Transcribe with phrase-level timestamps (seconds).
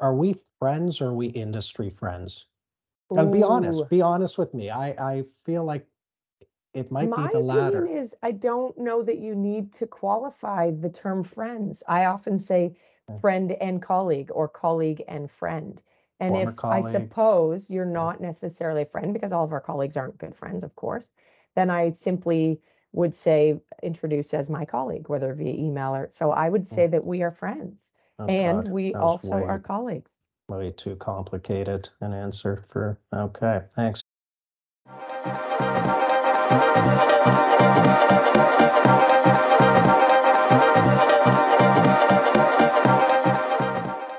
[0.00, 2.46] are we friends or are we industry friends?
[3.10, 3.88] And be honest.
[3.90, 4.70] Be honest with me.
[4.70, 4.88] I
[5.18, 5.86] I feel like
[6.74, 7.86] it might be My the opinion latter.
[7.86, 11.82] is I don't know that you need to qualify the term friends.
[11.88, 12.76] I often say
[13.20, 15.82] friend and colleague or colleague and friend.
[16.20, 19.96] And Former if I suppose you're not necessarily a friend, because all of our colleagues
[19.96, 21.12] aren't good friends, of course,
[21.54, 22.60] then I simply
[22.92, 26.68] would say introduce as my colleague, whether via email or so I would Mm.
[26.68, 30.10] say that we are friends Oh and God, we that was also are colleagues.
[30.50, 34.02] way too complicated an answer for okay, thanks.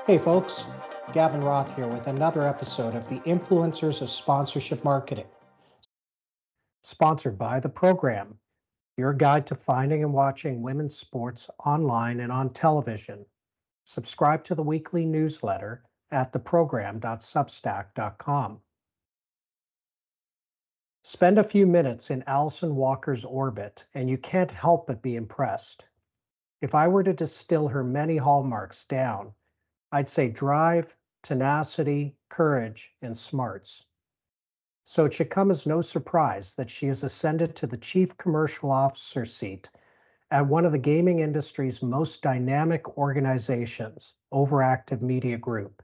[0.04, 0.66] Hey folks,
[1.12, 5.26] Gavin Roth here with another episode of the Influencers of Sponsorship Marketing.
[6.82, 8.36] Sponsored by the Programme,
[8.96, 13.24] your guide to finding and watching women's sports online and on television.
[13.84, 18.62] Subscribe to the weekly newsletter at theprogramme.substack.com.
[21.04, 25.84] Spend a few minutes in Alyson Walker's orbit, and you can't help but be impressed.
[26.60, 29.34] If I were to distill her many hallmarks down,
[29.90, 33.84] I'd say drive, tenacity, courage, and smarts.
[34.84, 38.70] So it should come as no surprise that she has ascended to the chief commercial
[38.70, 39.70] officer seat
[40.32, 45.82] at one of the gaming industry's most dynamic organizations, Overactive Media Group.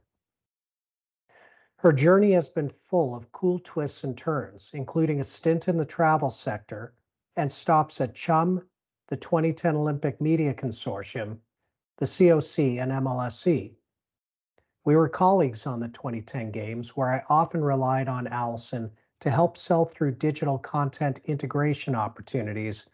[1.77, 5.85] Her journey has been full of cool twists and turns, including a stint in the
[5.85, 6.95] travel sector
[7.35, 8.67] and stops at Chum,
[9.09, 11.37] the 2010 Olympic Media Consortium,
[11.99, 13.75] the COC, and MLSE.
[14.83, 19.57] We were colleagues on the 2010 Games, where I often relied on Alyson to help
[19.57, 22.87] sell through digital content integration opportunities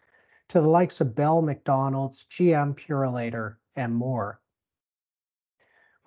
[0.48, 4.40] to the likes of Bell McDonald's, GM Purolator, and more.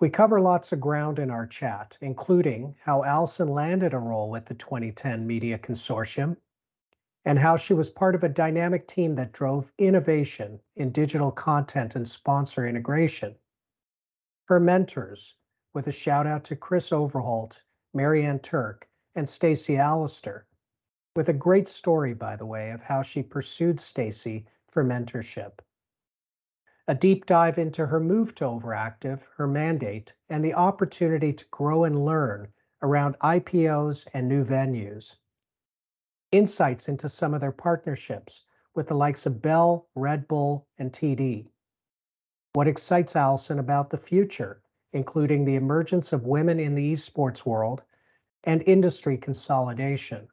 [0.00, 4.46] We cover lots of ground in our chat, including how Alyson landed a role with
[4.46, 6.38] the 2010 Media Consortium
[7.26, 11.96] and how she was part of a dynamic team that drove innovation in digital content
[11.96, 13.36] and sponsor integration.
[14.46, 15.34] Her mentors,
[15.74, 17.62] with a shout out to Chris Overholt,
[17.94, 20.44] Maryann Turke, and Stacey Allaster,
[21.16, 25.60] with a great story, by the way, of how she pursued Stacey for mentorship.
[26.88, 31.84] A deep dive into her move to Overactive, her mandate, and the opportunity to grow
[31.84, 35.14] and learn around IPOs and new venues.
[36.32, 38.44] Insights into some of their partnerships
[38.74, 41.48] with the likes of Bell, Red Bull, and TD.
[42.52, 44.62] What excites Alyson about the future,
[44.92, 47.82] including the emergence of women in the esports world
[48.44, 50.28] and industry consolidation.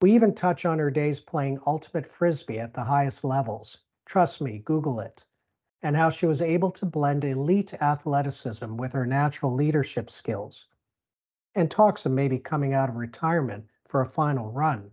[0.00, 3.78] We even touch on her days playing ultimate frisbee at the highest levels.
[4.04, 5.24] Trust me, Google it.
[5.82, 10.66] And how she was able to blend elite athleticism with her natural leadership skills.
[11.54, 14.90] And talks of maybe coming out of retirement for a final run.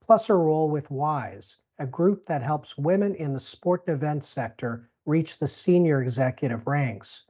[0.00, 4.22] Plus her role with WISE, a group that helps women in the sport and event
[4.22, 7.24] sector reach the senior executive ranks.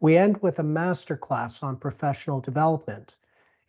[0.00, 3.16] We end with a masterclass on professional development,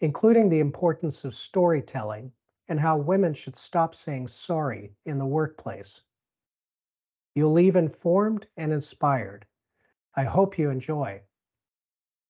[0.01, 2.31] including the importance of storytelling
[2.67, 6.01] and how women should stop saying sorry in the workplace.
[7.35, 9.45] You'll leave informed and inspired.
[10.15, 11.21] I hope you enjoy.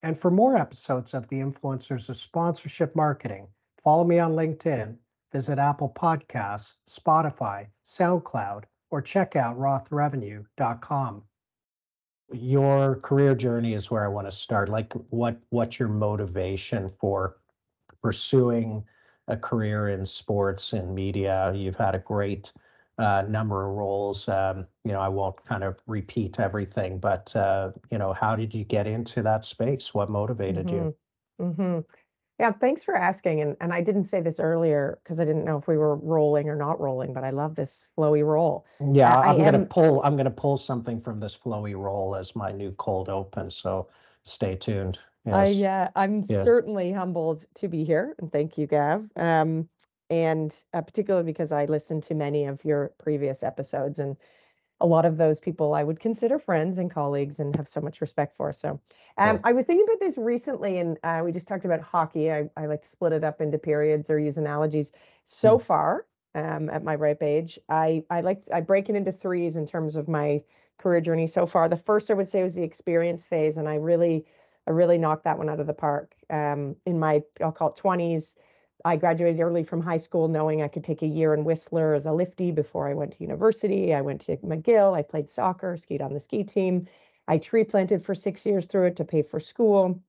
[0.01, 3.47] And for more episodes of the Influencers of Sponsorship Marketing,
[3.83, 4.97] follow me on LinkedIn,
[5.31, 11.23] visit Apple Podcasts, Spotify, SoundCloud, or check out rothrevenue.com.
[12.31, 14.69] Your career journey is where I want to start.
[14.69, 17.37] Like what what's your motivation for
[18.01, 18.83] pursuing
[19.27, 21.51] a career in sports and media?
[21.55, 22.51] You've had a great
[22.97, 24.27] uh, number of roles.
[24.27, 28.53] Um, you know, I won't kind of repeat everything, but uh, you know, how did
[28.53, 29.93] you get into that space?
[29.93, 30.89] What motivated you?
[31.39, 31.43] Mm-hmm.
[31.43, 31.79] Mm-hmm.
[32.39, 33.41] Yeah, thanks for asking.
[33.41, 36.49] And and I didn't say this earlier because I didn't know if we were rolling
[36.49, 38.65] or not rolling, but I love this flowy roll.
[38.93, 40.01] Yeah, I I'm gonna am pull.
[40.03, 43.51] I'm gonna pull something from this flowy roll as my new cold open.
[43.51, 43.89] So
[44.23, 44.99] stay tuned.
[45.33, 46.43] I yeah, I'm Yeah.
[46.43, 49.09] certainly humbled to be here, and thank you, Gav.
[49.15, 49.69] Um,
[50.09, 54.17] and uh, particularly because I listened to many of your previous episodes, and
[54.81, 58.01] a lot of those people I would consider friends and colleagues and have so much
[58.01, 58.51] respect for.
[58.53, 58.79] So,
[59.17, 59.43] um, Cool.
[59.43, 62.31] I was thinking about this recently, and uh, we just talked about hockey.
[62.31, 64.91] I, I like to split it up into periods or use analogies.
[65.25, 65.63] So Mm.
[65.63, 66.05] far,
[66.35, 69.95] um, at my ripe age, I I like I break it into threes in terms
[69.95, 70.43] of my
[70.77, 71.67] career journey so far.
[71.69, 74.25] The first I would say was the experience phase, and I really
[74.69, 76.13] I really knocked that one out of the park.
[76.29, 78.35] Um, in my I'll call it 20s,
[78.85, 82.05] I graduated early from high school knowing I could take a year in Whistler as
[82.05, 83.95] a lifty before I went to university.
[83.95, 84.95] I went to McGill.
[84.95, 86.87] I played soccer, skied on the ski team.
[87.27, 90.01] I tree planted for six years through it to pay for school,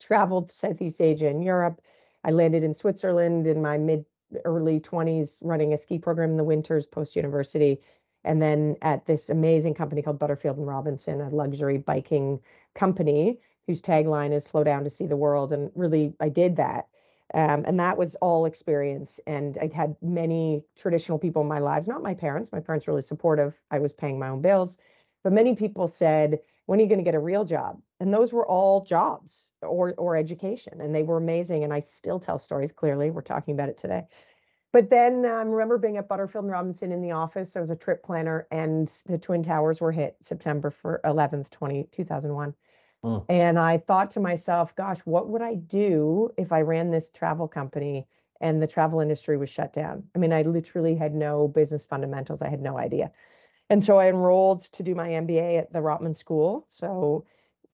[0.00, 1.82] traveled Southeast Asia and Europe.
[2.24, 4.06] I landed in Switzerland in my mid
[4.44, 7.80] early 20s running a ski program in the winters post university
[8.24, 12.40] and then at this amazing company called Butterfield and Robinson, a luxury biking
[12.74, 16.88] company whose tagline is "Slow down to see the world." And really, I did that,
[17.34, 19.20] um, and that was all experience.
[19.26, 22.52] And I had many traditional people in my lives, not my parents.
[22.52, 23.58] My parents were really supportive.
[23.70, 24.78] I was paying my own bills,
[25.24, 28.32] but many people said, "When are you going to get a real job?" And those
[28.32, 31.64] were all jobs or or education, and they were amazing.
[31.64, 32.72] And I still tell stories.
[32.72, 34.06] Clearly, we're talking about it today
[34.76, 37.56] but then I um, remember being at Butterfield and Robinson in the office.
[37.56, 41.88] I was a trip planner, and the Twin Towers were hit September for 11th, 20,
[41.92, 42.54] 2001.
[43.04, 43.24] Mm.
[43.28, 47.48] And I thought to myself, gosh, what would I do if I ran this travel
[47.48, 48.06] company
[48.40, 50.04] and the travel industry was shut down?
[50.14, 52.42] I mean, I literally had no business fundamentals.
[52.42, 53.10] I had no idea.
[53.68, 56.64] And so I enrolled to do my MBA at the Rotman School.
[56.68, 57.24] So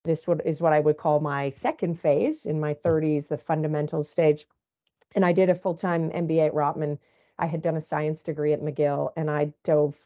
[0.04, 4.46] this is what I would call my second phase in my 30s, the fundamentals stage
[5.14, 6.98] and I did a full time MBA at Rotman.
[7.38, 9.98] I had done a science degree at McGill, and I dove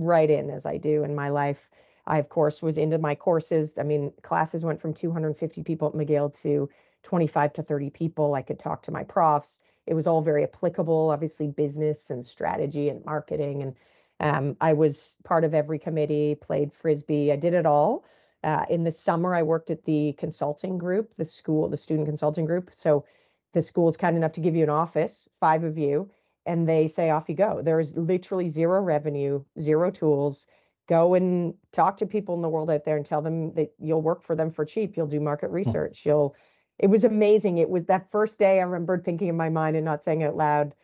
[0.00, 1.68] right in as I do in my life.
[2.06, 3.78] I, of course, was into my courses.
[3.78, 6.68] I mean, classes went from 250 people at McGill to
[7.02, 8.34] 25 to 30 people.
[8.34, 9.60] I could talk to my profs.
[9.86, 13.62] It was all very applicable, obviously, business and strategy and marketing.
[13.62, 13.76] And
[14.20, 17.32] um, I was part of every committee, played frisbee.
[17.32, 18.04] I did it all.
[18.44, 22.44] Uh, in the summer, I worked at the consulting group, the school, the student consulting
[22.44, 22.70] group.
[22.72, 23.04] So
[23.52, 26.10] the school is kind enough to give you an office, five of you,
[26.46, 27.62] and they say off you go.
[27.62, 30.46] There's literally zero revenue, zero tools.
[30.88, 34.02] Go and talk to people in the world out there and tell them that you'll
[34.02, 34.96] work for them for cheap.
[34.96, 35.54] You'll do market hmm.
[35.54, 36.04] research.
[36.04, 36.34] You'll
[36.78, 37.58] it was amazing.
[37.58, 40.28] It was that first day I remember thinking in my mind and not saying it
[40.28, 40.74] out loud.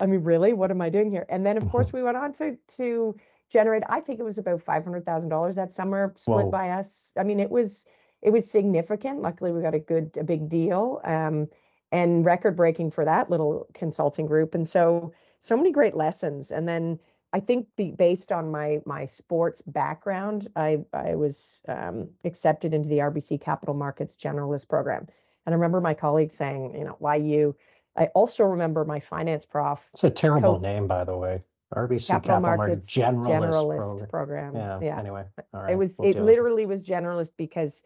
[0.00, 1.26] I mean, really, what am I doing here?
[1.28, 3.16] And then of course we went on to to
[3.50, 6.50] generate, I think it was about five hundred thousand dollars that summer split Whoa.
[6.50, 7.12] by us.
[7.18, 7.84] I mean, it was
[8.22, 9.20] it was significant.
[9.20, 11.00] Luckily we got a good a big deal.
[11.04, 11.48] Um,
[11.92, 14.54] and record breaking for that little consulting group.
[14.54, 16.50] And so, so many great lessons.
[16.50, 16.98] And then
[17.32, 22.88] I think be, based on my my sports background, I I was um, accepted into
[22.88, 25.06] the RBC Capital Markets Generalist Program.
[25.46, 27.56] And I remember my colleagues saying, you know, why you?
[27.96, 29.86] I also remember my finance prof.
[29.92, 31.42] It's a terrible name, by the way.
[31.74, 34.52] RBC Capital, Capital Markets Generalist, Generalist program.
[34.52, 34.56] program.
[34.56, 34.98] Yeah, yeah.
[34.98, 35.24] Anyway,
[35.54, 35.72] all right.
[35.72, 35.94] It was.
[35.98, 36.68] We'll it literally it.
[36.68, 37.82] was generalist because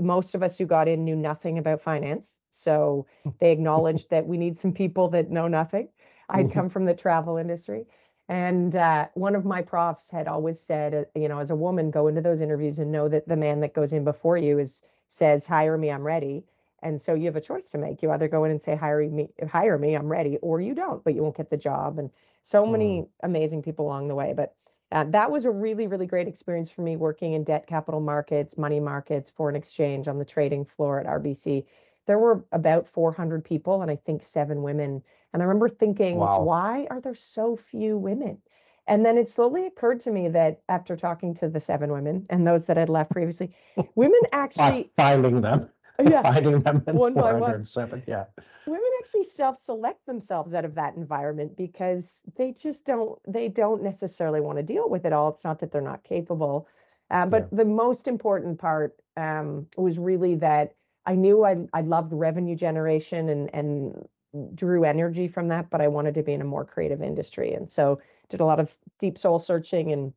[0.00, 2.38] most of us who got in knew nothing about finance.
[2.50, 3.06] So
[3.40, 5.88] they acknowledged that we need some people that know nothing.
[6.28, 6.52] I'd mm-hmm.
[6.52, 7.86] come from the travel industry.
[8.28, 11.90] And uh, one of my profs had always said, uh, you know, as a woman,
[11.90, 14.82] go into those interviews and know that the man that goes in before you is
[15.08, 16.44] says, hire me, I'm ready.
[16.82, 18.02] And so you have a choice to make.
[18.02, 21.02] You either go in and say, hire me, hire me, I'm ready, or you don't,
[21.04, 21.98] but you won't get the job.
[21.98, 22.10] And
[22.42, 23.08] so many mm.
[23.22, 24.32] amazing people along the way.
[24.36, 24.54] But
[24.92, 28.56] uh, that was a really, really great experience for me working in debt capital markets,
[28.56, 31.64] money markets, foreign exchange on the trading floor at RBC.
[32.06, 35.02] There were about 400 people and I think seven women.
[35.36, 36.42] And I remember thinking, wow.
[36.42, 38.38] why are there so few women?
[38.86, 42.46] And then it slowly occurred to me that after talking to the seven women and
[42.46, 43.54] those that had left previously,
[43.96, 45.68] women actually finding them
[46.02, 46.22] yeah.
[46.34, 47.64] finding them in one by one.
[48.06, 48.24] Yeah.
[48.66, 54.40] Women actually self-select themselves out of that environment because they just don't they don't necessarily
[54.40, 55.30] want to deal with it all.
[55.30, 56.66] It's not that they're not capable.
[57.10, 57.58] Uh, but yeah.
[57.58, 60.74] the most important part um, was really that
[61.04, 64.08] I knew I I loved revenue generation and and
[64.54, 67.52] drew energy from that, but I wanted to be in a more creative industry.
[67.54, 70.12] And so did a lot of deep soul searching and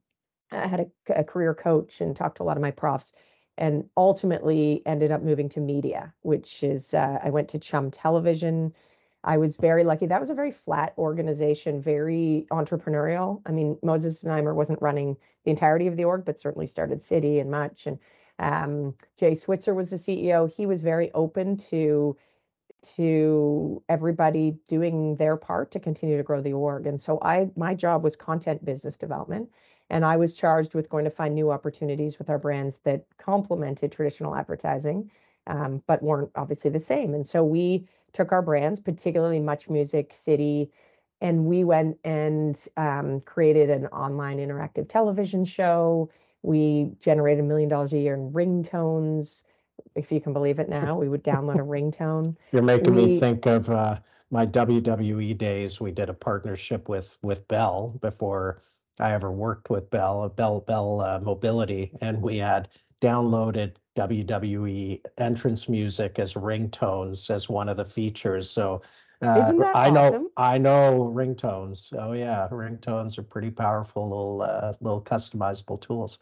[0.52, 3.14] I had a, a career coach and talked to a lot of my profs
[3.58, 8.74] and ultimately ended up moving to media, which is uh, I went to Chum Television.
[9.24, 10.06] I was very lucky.
[10.06, 13.42] That was a very flat organization, very entrepreneurial.
[13.46, 17.40] I mean, Moses Znaimer wasn't running the entirety of the org, but certainly started City
[17.40, 17.86] and much.
[17.86, 18.00] And
[18.40, 20.52] um, Jay Switzer was the CEO.
[20.52, 22.16] He was very open to
[22.82, 26.88] to everybody doing their part to continue to grow the org.
[26.88, 29.50] And so I my job was content business development.
[29.90, 33.92] And I was charged with going to find new opportunities with our brands that complemented
[33.92, 35.10] traditional advertising,
[35.48, 37.14] um, but weren't obviously the same.
[37.16, 40.72] And so we took our brands, particularly Much Music, City,
[41.22, 46.10] and we went and um, created an online interactive television show.
[46.44, 49.44] We generated a million dollars a year in ringtones.
[49.96, 52.36] If you can believe it now, we would download a ringtone.
[52.52, 54.00] You're making we, me think of uh,
[54.32, 55.80] my WWE days.
[55.80, 58.62] We did a partnership with with Bell before
[59.00, 62.70] I ever worked with Bell, Bell Bell uh, Mobility, and we had
[63.02, 68.50] downloaded WWE entrance music as ringtones as one of the features.
[68.50, 68.82] So
[69.22, 70.28] uh, I know awesome?
[70.38, 71.94] I know ringtones.
[71.98, 76.18] Oh yeah, ringtones are pretty powerful little uh, little customizable tools.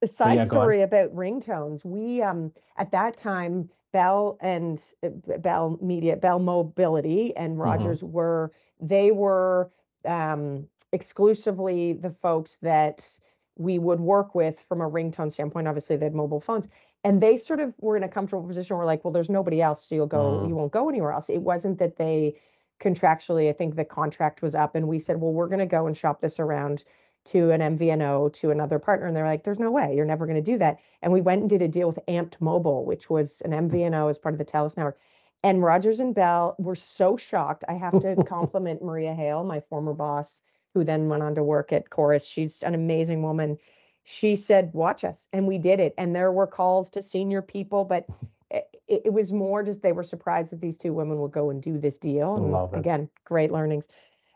[0.00, 1.84] A side yeah, story about ringtones.
[1.84, 7.60] We um at that time Bell and uh, Bell Media, Bell Mobility and Mm-hmm.
[7.60, 9.70] Rogers were they were
[10.04, 13.18] um exclusively the folks that
[13.56, 15.66] we would work with from a ringtone standpoint.
[15.66, 16.68] Obviously, they had mobile phones.
[17.04, 19.84] And they sort of were in a comfortable position where like, well, there's nobody else,
[19.88, 20.48] so you'll go, Mm.
[20.48, 21.28] you won't go anywhere else.
[21.28, 22.38] It wasn't that they
[22.80, 25.96] contractually, I think the contract was up and we said, well, we're gonna go and
[25.96, 26.84] shop this around
[27.28, 29.06] to an MVNO, to another partner.
[29.06, 30.78] And they're like, there's no way, you're never going to do that.
[31.02, 33.70] And we went and did a deal with Amp'd Mobile, which was an mm.
[33.70, 34.98] MVNO as part of the TELUS network.
[35.42, 37.64] And Rogers and Bell were so shocked.
[37.68, 40.40] I have to compliment Maria Hale, my former boss,
[40.74, 42.26] who then went on to work at Corus.
[42.26, 43.58] She's an amazing woman.
[44.04, 45.28] She said, watch us.
[45.32, 45.94] And we did it.
[45.98, 48.06] And there were calls to senior people, but
[48.50, 51.62] it, it was more just they were surprised that these two women would go and
[51.62, 52.36] do this deal.
[52.36, 52.78] And Love it.
[52.78, 53.86] again, great learnings.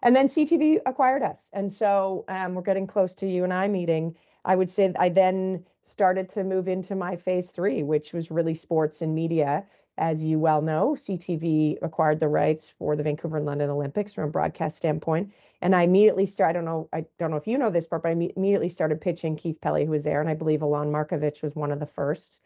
[0.02, 1.49] And then CTV acquired us.
[1.52, 4.16] And so um, we're getting close to you and I meeting.
[4.44, 8.54] I would say I then started to move into my phase three, which was really
[8.54, 9.64] sports and media.
[9.99, 14.25] As you well know, CTV acquired the rights for the Vancouver and London Olympics from
[14.25, 15.32] a broadcast standpoint.
[15.61, 18.02] And I immediately started, I don't know, I don't know if you know this part,
[18.02, 20.21] but I imme- immediately started pitching Keith Pelley, who was there.
[20.21, 22.40] And I believe Alon Marcovici was one of the first.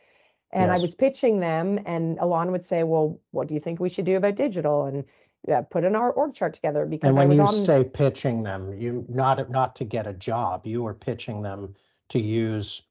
[0.53, 0.79] And Yes.
[0.79, 4.05] I was pitching them, and Alon would say, Well, what do you think we should
[4.05, 4.87] do about digital?
[4.87, 5.05] And
[5.47, 8.73] yeah, put an or- org chart together because And when you on say pitching them,
[8.81, 11.75] you not not to get a job, you were pitching them
[12.11, 12.83] to use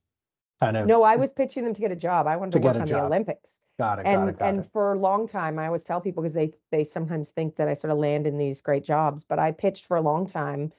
[0.59, 2.27] kind of no, I was pitching them to get a job.
[2.27, 3.01] I wanted To to, work on job.
[3.01, 3.59] the Olympics.
[3.77, 4.69] got it, got and it, got and it.
[4.71, 7.74] for a long time i always tell people because they they sometimes think that i
[7.74, 10.71] sort of land in these great jobs but i pitched for a long time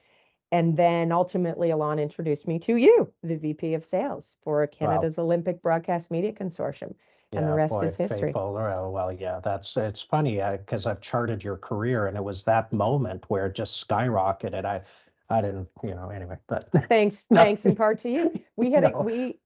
[0.51, 5.61] and then ultimately alon introduced me to you the vp of sales for canada's olympic
[5.61, 6.95] broadcast media consortium
[7.35, 8.27] and the Yeah, rest boy, is history.
[8.27, 12.23] Faithful, well, well, yeah, that's it's funny uh, because I've charted your career, and it
[12.23, 14.65] was that moment where it just skyrocketed.
[14.65, 14.81] I,
[15.29, 17.41] I didn't, you know, anyway, but thanks No.
[17.41, 18.89] thanks in part to you we had No.
[18.99, 19.39] a, we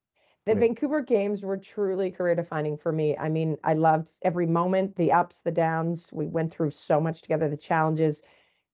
[0.46, 4.96] the vancouver games were truly career defining for me i mean i loved every moment
[4.96, 8.22] the ups the downs we went through so much together the challenges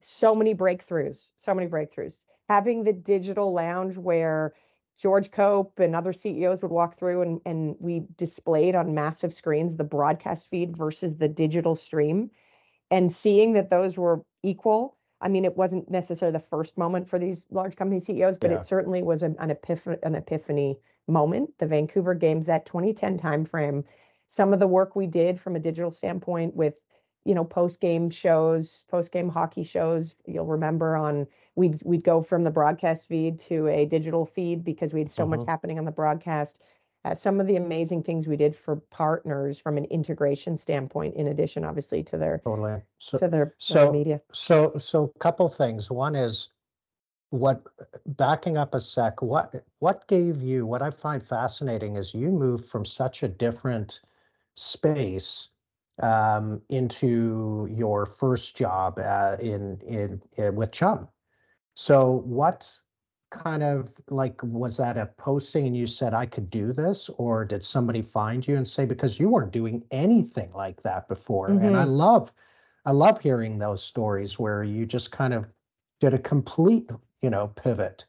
[0.02, 4.54] so many breakthroughs so many breakthroughs having the digital lounge where
[4.98, 9.76] george cope and other ceos would walk through and, and we displayed on massive screens
[9.76, 12.30] the broadcast feed versus the digital stream.
[12.90, 17.20] And seeing that those were equal i mean it wasn't necessarily the first moment for
[17.20, 18.58] these large company ceos but Yeah.
[18.58, 21.58] it certainly was an, an epiphany an epiphany moment.
[21.58, 23.84] The vancouver games that 2010 timeframe.
[24.28, 26.76] Some of the work we did from a digital standpoint with
[27.28, 32.22] you know post game shows post game hockey shows you'll remember on we'd we'd go
[32.22, 35.48] from the broadcast feed to a digital feed because we had so much Mhm.
[35.48, 36.62] happening on the broadcast
[37.06, 41.28] uh, some of the amazing things we did for partners from an integration standpoint in
[41.28, 42.82] addition obviously to their totally.
[43.00, 45.92] So, to their, their so- media so, so couple things.
[45.92, 46.50] One is
[47.32, 47.62] what
[48.06, 49.22] backing up a sec.
[49.22, 50.66] What what gave you?
[50.66, 54.00] What I find fascinating is you moved from such a different
[54.56, 55.50] space
[56.02, 61.08] um, into your first job uh, in, in in with Chum.
[61.76, 62.72] So what
[63.30, 67.46] kind of like was that a posting and you said I could do this, or
[67.46, 71.48] did somebody find you and say because you weren't doing anything like that before?
[71.48, 72.32] And I love
[72.86, 75.48] I love hearing those stories where you just kind of
[76.00, 76.90] did a complete
[77.22, 78.06] you know pivot.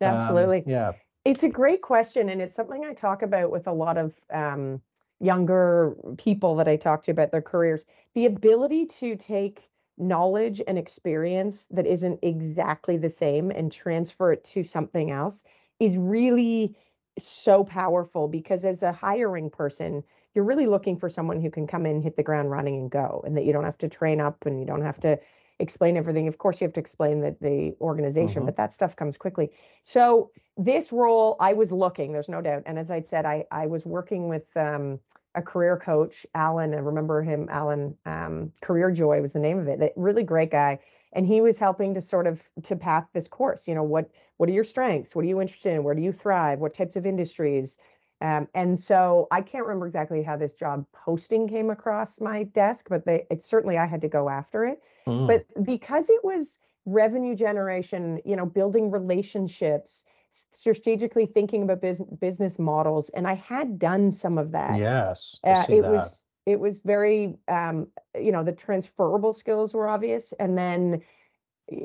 [0.00, 0.92] Um, absolutely yeah.
[1.24, 4.80] It's a great question, and it's something I talk about with a lot of um,
[5.20, 7.84] younger people that I talk to about their careers.
[8.14, 14.44] The ability to take knowledge and experience that isn't exactly the same and transfer it
[14.44, 15.42] to something else
[15.80, 16.76] is really
[17.18, 21.84] so powerful because as a hiring person, you're really looking for someone who can come
[21.84, 24.46] in, hit the ground running, and go, and that you don't have to train up
[24.46, 25.18] and you don't have to
[25.60, 26.28] explain everything.
[26.28, 28.46] Of course, you have to explain the, the organization, Mhm.
[28.46, 29.50] but that stuff comes quickly.
[29.82, 32.62] So this role, I was looking, there's no doubt.
[32.66, 35.00] And as I said, I, I was working with um,
[35.34, 36.74] a career coach, Alan.
[36.74, 39.78] I remember him, Alan, um, Career Joy was the name of it.
[39.80, 40.78] That really great guy.
[41.12, 43.66] And he was helping to sort of to path this course.
[43.66, 45.16] You know, what what are your strengths?
[45.16, 45.82] What are you interested in?
[45.82, 46.60] Where do you thrive?
[46.60, 47.78] What types of industries?
[48.20, 52.88] Um, and so I can't remember exactly how this job posting came across my desk,
[52.88, 55.26] but they it certainly I had to go after it Mm.
[55.26, 60.04] but because it was revenue generation you know building relationships
[60.52, 65.64] strategically thinking about business business models and i had done some of that yes, uh,
[65.68, 65.90] it that.
[65.90, 67.86] was it was very um
[68.18, 71.02] you know the transferable skills were obvious and then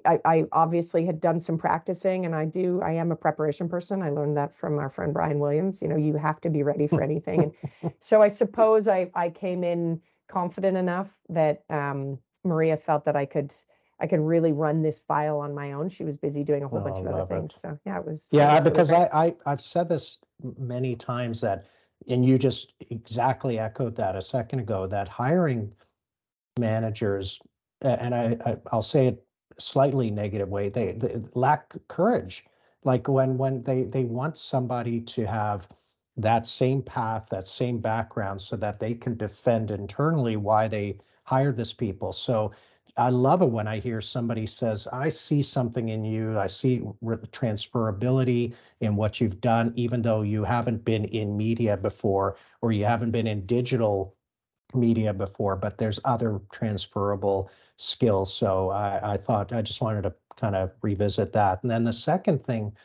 [0.06, 4.02] I, I obviously had done some practicing and I do I am a preparation person.
[4.02, 5.82] I learned that from our friend Brian Williams.
[5.82, 7.44] You know, you have to be ready for anything.
[7.44, 7.54] And
[8.00, 13.25] so I suppose I I came in confident enough that um Maria felt that I
[13.25, 13.54] could
[14.00, 15.90] I could really run this file on my own.
[15.90, 17.28] She was busy doing a whole bunch Oh, of other it.
[17.30, 17.56] things.
[17.56, 18.92] So yeah, it was it Yeah, was because.
[18.92, 20.20] I, I I've said this
[20.58, 21.66] many times that,
[22.08, 25.72] and you just exactly echoed that a second ago, that hiring
[26.60, 27.40] managers,
[27.82, 29.24] and I, I I'll say it
[29.58, 32.46] slightly negative way, they, they lack courage.
[32.84, 35.68] Like when when they they want somebody to have
[36.18, 41.58] that same path, that same background, so that they can defend internally why they hired
[41.58, 42.12] this people.
[42.12, 42.52] So
[42.96, 46.38] I love it when I hear somebody says, I see something in you.
[46.38, 52.36] I see transferability in what you've done, even though you haven't been in media before
[52.62, 54.16] or you haven't been in digital
[54.76, 58.34] media before, but there's other transferable skills.
[58.34, 61.62] So I, I thought I just wanted to kind of revisit that.
[61.63, 62.75] And then the second thing,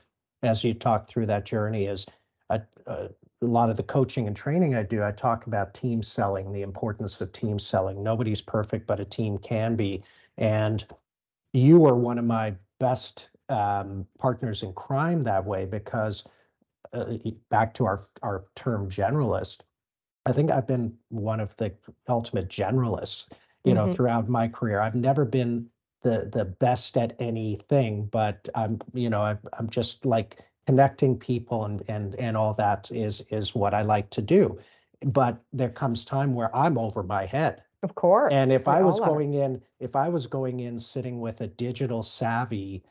[0.42, 2.07] as you talk through that journey, is
[2.50, 3.09] a, a,
[3.42, 6.62] a lot of the coaching and training I do, I talk about team selling, the
[6.62, 8.02] importance of team selling.
[8.02, 10.02] Nobody's perfect, but a team can be.
[10.37, 10.85] And
[11.52, 16.25] you are one of my best um, partners in crime that way because
[16.92, 17.14] uh,
[17.50, 19.61] back to our our term generalist,
[20.26, 21.73] I think I've been one of the
[22.09, 23.28] ultimate generalists,
[23.65, 23.88] you mm-hmm.
[23.88, 24.81] know, throughout my career.
[24.81, 25.69] I've never been
[26.03, 31.65] the the best at anything, but I'm, you know, I'm, I'm just like connecting people
[31.65, 34.59] and and and all that is is what I like to do.
[35.05, 37.62] But there comes time where I'm over my head.
[37.83, 38.33] Of course.
[38.33, 42.03] And if I was going in, if I was going in sitting with a digital
[42.03, 42.83] savvy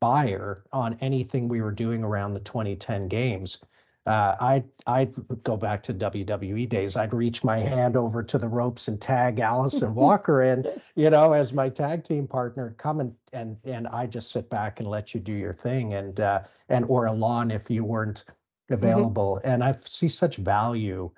[0.00, 3.58] buyer on anything we were doing around the 2010 games,
[4.06, 6.96] uh, I'd I'd go back to WWE days.
[6.96, 10.66] I'd reach my hand over to the ropes and tag Alyson Walker in,
[10.96, 12.74] you know, as my tag team partner.
[12.78, 16.18] Come and and and I just sit back and let you do your thing, and
[16.18, 18.74] uh, and or Alon if you weren't mm-hmm.
[18.74, 19.36] available.
[19.36, 19.50] Mm-hmm.
[19.50, 21.08] And I see such value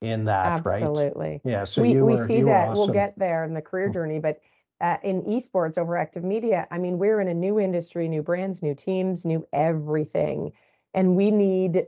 [0.00, 0.72] in that, Absolutely.
[0.72, 0.82] right?
[0.82, 1.40] Absolutely.
[1.44, 1.64] Yeah.
[1.64, 2.78] So we we see that awesome.
[2.78, 3.94] we'll get there in the career mm.
[3.94, 4.40] journey, but.
[4.80, 8.60] Uh, in esports over active media, I mean, we're in a new industry, new brands,
[8.60, 10.52] new teams, new everything.
[10.92, 11.86] And we need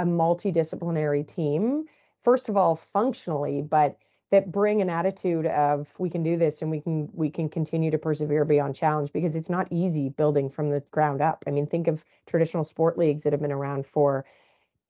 [0.00, 1.84] a multidisciplinary team,
[2.22, 3.98] first of all, functionally, but
[4.30, 7.90] that bring an attitude of we can do this and we can we can continue
[7.90, 11.44] to persevere beyond challenge because it's not easy building from the ground up.
[11.46, 14.24] I mean, think of traditional sport leagues that have been around for,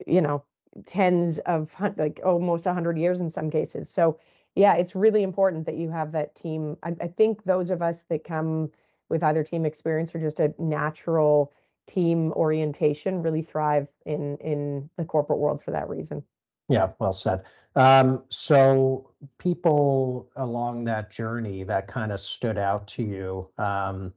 [0.06, 0.44] you know,
[0.86, 3.88] tens of like almost 100 years in some cases.
[3.88, 4.18] So
[4.54, 6.76] yeah, it's really important that you have that team.
[6.82, 8.70] I, I think those of us that come
[9.08, 11.52] with either team experience or just a natural
[11.90, 16.22] team orientation really thrive in in the corporate world for that reason.
[16.68, 17.42] Yeah, well said.
[17.74, 24.14] Um, so people along that journey that kind of stood out to you, um,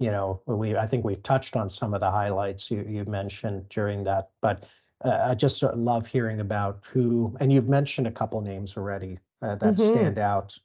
[0.00, 3.68] you know, we I think we've touched on some of the highlights you you mentioned
[3.68, 4.64] during that, but
[5.04, 8.76] uh, I just sort of love hearing about who, and you've mentioned a couple names
[8.76, 9.94] already uh, that mm-hmm.
[9.94, 10.58] stand out,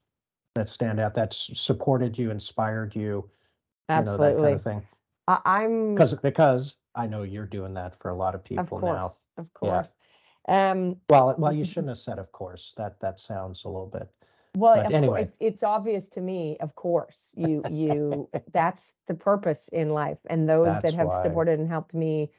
[0.55, 3.29] that stand out, that supported you, inspired you,
[3.87, 4.27] Absolutely.
[4.27, 4.87] you know, that kind of thing.
[5.45, 8.69] I, am because because I know you're doing that for a lot of people of
[8.69, 9.13] course, now.
[9.37, 9.87] Of course.
[10.47, 10.71] Yeah.
[10.71, 12.73] Um, well, well, you shouldn't have said of course.
[12.77, 14.09] That that sounds a little bit.
[14.57, 16.57] Well, anyway, it's, it's obvious to me.
[16.59, 21.21] Of course, you you that's the purpose in life, and those that's that have why.
[21.21, 22.31] supported and helped me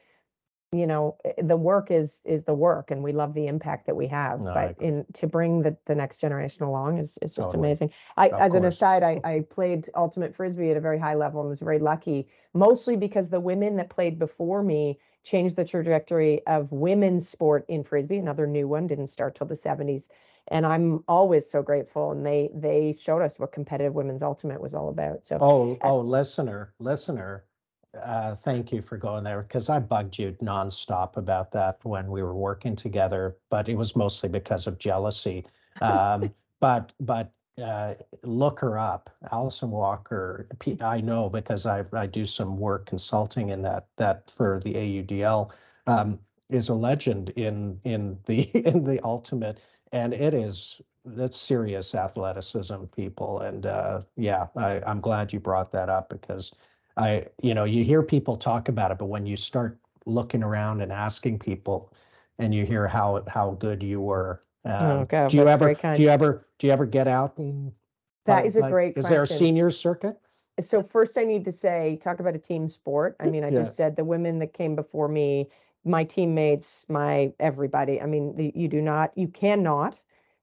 [0.71, 3.95] you know eh, the work is is the work and we love the impact that
[3.95, 7.51] we have no, but in to bring the, the next generation along is, is just
[7.51, 7.67] totally.
[7.67, 7.91] amazing.
[8.17, 8.55] I of as course.
[8.55, 11.79] an aside I, I played ultimate frisbee at a very high level and was very
[11.79, 17.65] lucky mostly because the women that played before me changed the trajectory of women's sport
[17.67, 18.17] in frisbee.
[18.17, 20.09] Another new one didn't start till the 70s
[20.47, 24.73] and i'm always so grateful and they they showed us what competitive women's ultimate was
[24.73, 25.25] all about.
[25.25, 27.43] So oh oh listener listener
[27.99, 32.23] uh, thank you for going there because I bugged you nonstop about that when we
[32.23, 35.45] were working together, but it was mostly because of jealousy.
[35.81, 40.47] Um, but but uh, look her up, Alyson Walker.
[40.81, 45.51] I know because I I do some work consulting in that that for the AUDL
[45.87, 49.59] um, is a legend in in the in the ultimate,
[49.91, 53.39] and it is that's serious athleticism, people.
[53.39, 56.53] And uh, yeah, I, I'm glad you brought that up because
[56.97, 60.81] I, you know, you hear people talk about it, but when you start looking around
[60.81, 61.93] and asking people,
[62.39, 66.01] and you hear how how good you were, um, oh, God, do you ever do
[66.01, 67.71] you ever do you ever get out and?
[68.25, 68.89] That is a like, great.
[68.97, 69.15] Is question.
[69.15, 70.15] there a senior circuit?
[70.59, 73.15] So first, I need to say, talk about a team sport.
[73.19, 73.59] I mean, I yeah.
[73.59, 75.49] just said the women that came before me,
[75.85, 77.99] my teammates, my everybody.
[77.99, 79.99] I mean, the, you do not, you cannot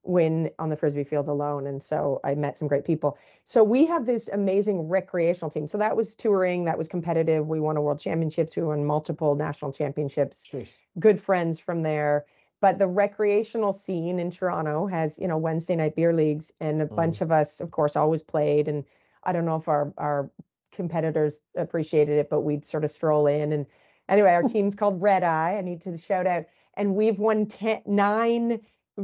[0.08, 3.18] win on the frisbee field alone and so i met some great people.
[3.44, 5.66] So we have this amazing recreational team.
[5.68, 7.46] So that was touring that was competitive.
[7.46, 10.46] We won a world championships we won multiple national championships.
[10.50, 10.68] Jeez.
[10.98, 12.24] good friends from there.
[12.60, 16.86] But the recreational scene in toronto has you know wednesday night beer leagues and a
[16.86, 16.96] mm.
[16.96, 18.66] bunch of us of course always played.
[18.66, 18.84] And
[19.24, 20.30] i don't know if our our
[20.72, 23.52] competitors appreciated it but we'd sort of stroll in.
[23.52, 23.66] And
[24.08, 25.56] anyway our team's called red eye.
[25.58, 26.46] I need to shout out.
[26.74, 28.60] And we've won ten, nine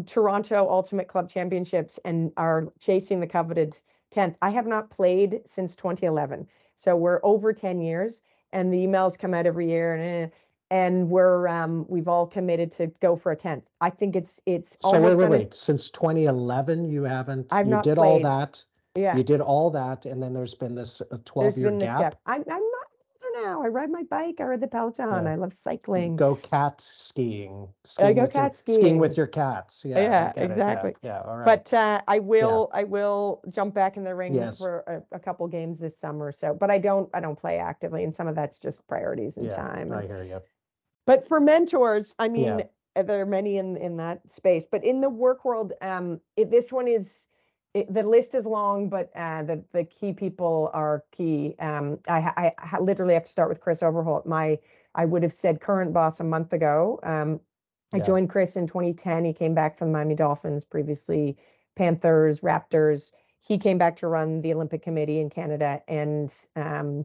[0.07, 3.81] Toronto Ultimate Club Championships and are chasing the coveted
[4.15, 4.37] 10th.
[4.43, 6.47] I have not played since 2011.
[6.77, 10.35] So we're over 10 years and the emails come out every year and eh,
[10.71, 13.63] and we're um we've all committed to go for a 10th.
[13.81, 15.55] I think it's it's So wait, wait, wait.
[15.55, 18.65] Since 2011, you haven't, I've you not did all that.
[18.95, 19.17] yeah.
[19.17, 22.01] You did all that, and then there's been this uh, 12 year gap.
[22.01, 22.19] gap.
[22.27, 22.84] I'm I'm not
[23.35, 23.63] now.
[23.63, 24.41] I ride my bike.
[24.41, 25.09] I ride the Peloton.
[25.25, 25.33] Yeah.
[25.33, 26.17] I love cycling.
[26.17, 27.69] Go cat skiing.
[27.99, 29.85] I go with your- cat Skiing with your cats.
[29.85, 30.01] Yeah.
[30.01, 30.95] Yeah, it, exactly.
[31.03, 31.45] Yeah, all right.
[31.45, 34.59] But uh, I will I will jump back in the ring Yes.
[34.59, 36.33] for a, a couple games this summer.
[36.33, 39.47] So, but I don't I don't play actively, and some of that's just priorities and
[39.47, 39.93] yeah, time.
[39.93, 40.41] I hear you.
[41.07, 42.65] but for mentors, I mean, Yeah.
[42.97, 44.67] uh, there are many in in that space.
[44.67, 47.27] But in the work world, um, it, this one is
[47.75, 51.57] it, the list is long, but uh, the the key people are key.
[51.59, 54.27] Um, I, ha- I literally have to start with Chris Overholt.
[54.27, 54.59] My
[54.95, 57.01] I would have said current boss a month ago.
[57.03, 57.41] Um,
[57.93, 58.05] I Yeah.
[58.05, 59.25] joined Chris in 2010.
[59.25, 61.37] He came back from the Miami Dolphins, previously
[61.75, 63.13] Panthers, Raptors.
[63.41, 67.05] He came back to run the Olympic Committee in Canada, and um,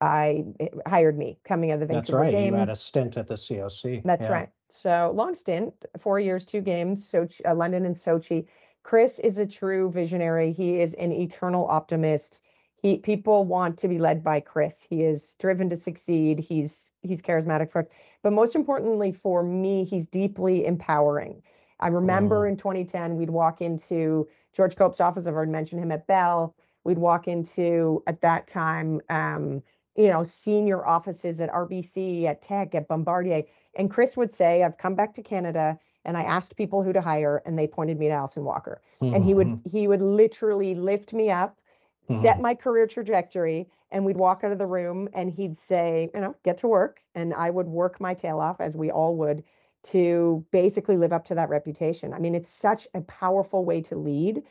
[0.00, 0.44] I
[0.86, 2.32] hired me coming out of the Vancouver That's right.
[2.32, 2.52] Games.
[2.52, 4.02] You had a stint at the COC.
[4.04, 4.32] That's yeah.
[4.32, 4.48] right.
[4.70, 8.46] So long stint, four years, two games, Sochi, uh, London and Sochi.
[8.88, 10.50] Chris is a true visionary.
[10.50, 12.40] He is an eternal optimist.
[12.74, 14.82] He people want to be led by Chris.
[14.82, 16.38] He is driven to succeed.
[16.38, 17.86] He's he's charismatic for,
[18.22, 21.42] but most importantly for me, he's deeply empowering.
[21.80, 22.52] I remember Mm.
[22.52, 25.26] in 2010 we'd walk into George Cope's office.
[25.26, 26.54] I've already mentioned him at Bell.
[26.84, 29.62] We'd walk into at that time, um,
[29.96, 33.42] you know, senior offices at RBC, at Teck, at Bombardier.
[33.74, 37.00] And Chris would say, I've come back to Canada and I asked people who to
[37.00, 38.82] hire and they pointed me to Alyson Walker.
[39.12, 39.64] And he would Mhm.
[39.64, 41.60] he would literally lift me up,
[42.06, 42.40] set Mhm.
[42.40, 46.34] my career trajectory, and we'd walk out of the room and he'd say, you know,
[46.44, 47.00] get to work.
[47.14, 49.44] And I would work my tail off as we all would
[49.84, 52.12] to basically live up to that reputation.
[52.12, 54.42] I mean, it's such a powerful way to lead.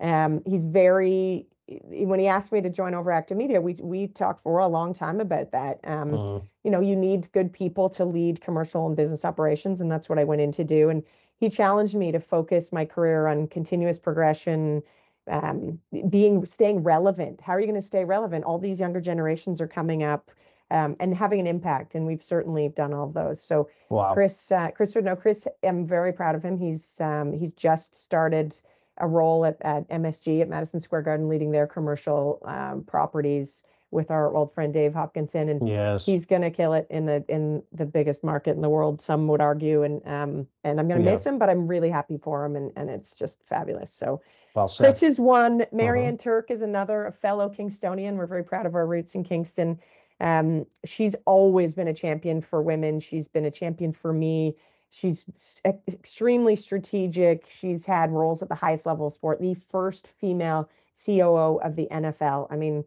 [0.00, 1.48] Um, he's very
[1.84, 5.20] when he asked me to join Overactive Media, we we talked for a long time
[5.20, 5.80] about that.
[5.84, 6.42] Um, Mhm.
[6.64, 10.18] you know, you need good people to lead commercial and business operations, and that's what
[10.18, 10.88] I went in to do.
[10.90, 11.02] And
[11.38, 14.82] he challenged me to focus my career on continuous progression,
[15.28, 17.40] um, being staying relevant.
[17.40, 18.44] How are you going to stay relevant?
[18.44, 20.30] All these younger generations are coming up,
[20.70, 23.40] um, and having an impact, and we've certainly done all of those.
[23.42, 24.14] So Wow.
[24.14, 25.16] Chris, uh, Chris would know.
[25.16, 26.56] Chris, I'm very proud of him.
[26.56, 28.56] He's um, he's just started
[28.98, 34.10] a role at, at MSG at Madison Square Garden, leading their commercial um, properties with
[34.10, 36.06] our old friend Dave Hopkinson, and Yes.
[36.06, 39.02] he's gonna kill it in the in the biggest market in the world.
[39.02, 41.10] Some would argue, and um and I'm gonna Yeah.
[41.12, 43.92] miss him, but I'm really happy for him, and and it's just fabulous.
[43.92, 44.22] So
[44.54, 44.84] well said.
[44.84, 45.66] Chris is one.
[45.72, 48.16] Maryann Turke is another, a fellow Kingstonian.
[48.16, 49.78] We're very proud of our roots in Kingston.
[50.20, 52.98] Um, she's always been a champion for women.
[53.00, 54.56] She's been a champion for me.
[54.92, 55.26] She's
[55.64, 57.46] extremely strategic.
[57.46, 59.40] She's had roles at the highest level of sport.
[59.40, 60.68] The first female
[61.06, 62.46] COO of the NFL.
[62.50, 62.84] I mean,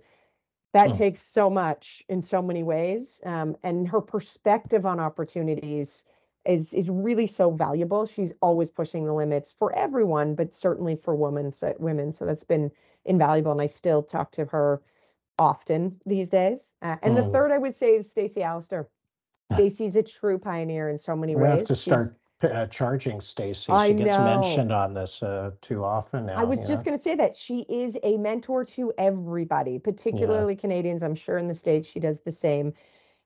[0.74, 0.94] that Hmm.
[0.94, 3.22] takes so much in so many ways.
[3.26, 6.06] Um, and her perspective on opportunities
[6.46, 8.06] is is really so valuable.
[8.06, 11.52] She's always pushing the limits for everyone, but certainly for women.
[11.52, 12.13] So women.
[12.13, 12.72] So that's been
[13.06, 13.52] invaluable.
[13.54, 14.84] And I still talk to her
[15.39, 16.76] often these days.
[16.82, 17.30] Uh, and the Mm.
[17.30, 18.88] third I would say is Stacey Allaster.
[19.53, 21.51] Stacey's a true pioneer in so many We ways.
[21.51, 23.73] We have to start uh, charging Stacey.
[23.86, 24.23] She gets know.
[24.23, 26.39] mentioned on this uh, too often now.
[26.39, 31.03] I was just going to say that she is a mentor to everybody, particularly Canadians.
[31.03, 32.73] I'm sure in the States she does the same.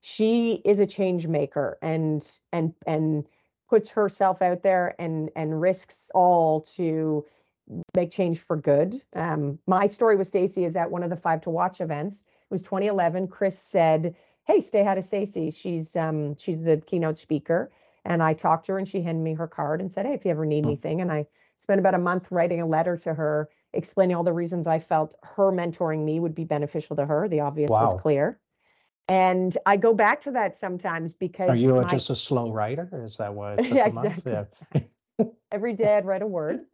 [0.02, 3.26] She is a change maker and and and
[3.70, 7.26] puts herself out there and and risks all to
[7.96, 9.02] make change for good.
[9.16, 12.22] Um, my story with Stacey is at one of the five to watch events.
[12.22, 13.28] It was 2011.
[13.28, 14.16] Chris said,
[14.50, 15.52] "Hey, stay ahead of Stacey.
[15.52, 17.72] She's um she's the keynote speaker."
[18.06, 20.26] And I talked to her and she handed me her card and said, Hey, if
[20.26, 20.70] you ever need Hmm.
[20.70, 21.02] anything.
[21.02, 24.68] And I spent about a month writing a letter to her explaining all the reasons
[24.68, 27.28] I felt her mentoring me would be beneficial to her.
[27.28, 27.92] The obvious Wow.
[27.94, 28.40] was clear.
[29.10, 32.90] And I go back to that sometimes because Are you my- just a slow writer?
[33.04, 34.26] Is that why it took Yeah, a month?
[34.26, 34.90] exactly.
[35.52, 36.62] every day I'd write a word.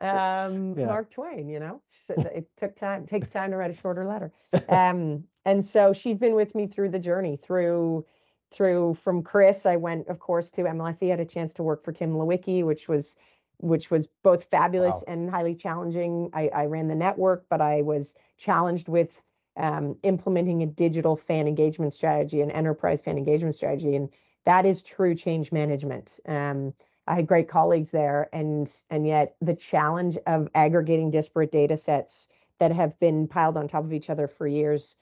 [0.00, 0.86] Um, Yeah.
[0.86, 4.32] Mark Twain, you know, it took time, takes time to write a shorter letter.
[4.68, 8.04] Um, and so she's been with me through the journey, through,
[8.50, 9.66] through from Chris.
[9.66, 11.08] I went, of course, to MLSE.
[11.08, 13.16] had a chance to work for Tim Leiweke, which was,
[13.58, 15.12] which was both fabulous Wow.
[15.12, 16.30] and highly challenging.
[16.32, 19.20] I, I ran the network, but I was challenged with
[19.56, 24.08] um, implementing a digital fan engagement strategy, an enterprise fan engagement strategy, and
[24.44, 26.18] that is true change management.
[26.26, 26.74] Um,
[27.06, 32.28] I had great colleagues there, and and yet the challenge of aggregating disparate data sets
[32.58, 34.96] that have been piled on top of each other for years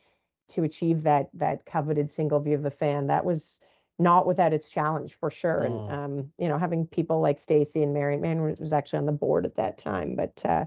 [0.51, 3.59] to achieve that that coveted single view of the fan that was
[3.99, 5.65] not without its challenge for sure.
[5.65, 5.93] And Mm.
[5.93, 9.45] um, you know, having people like Stacey and Maryann, Maryann was actually on the board
[9.45, 10.65] at that time, but uh,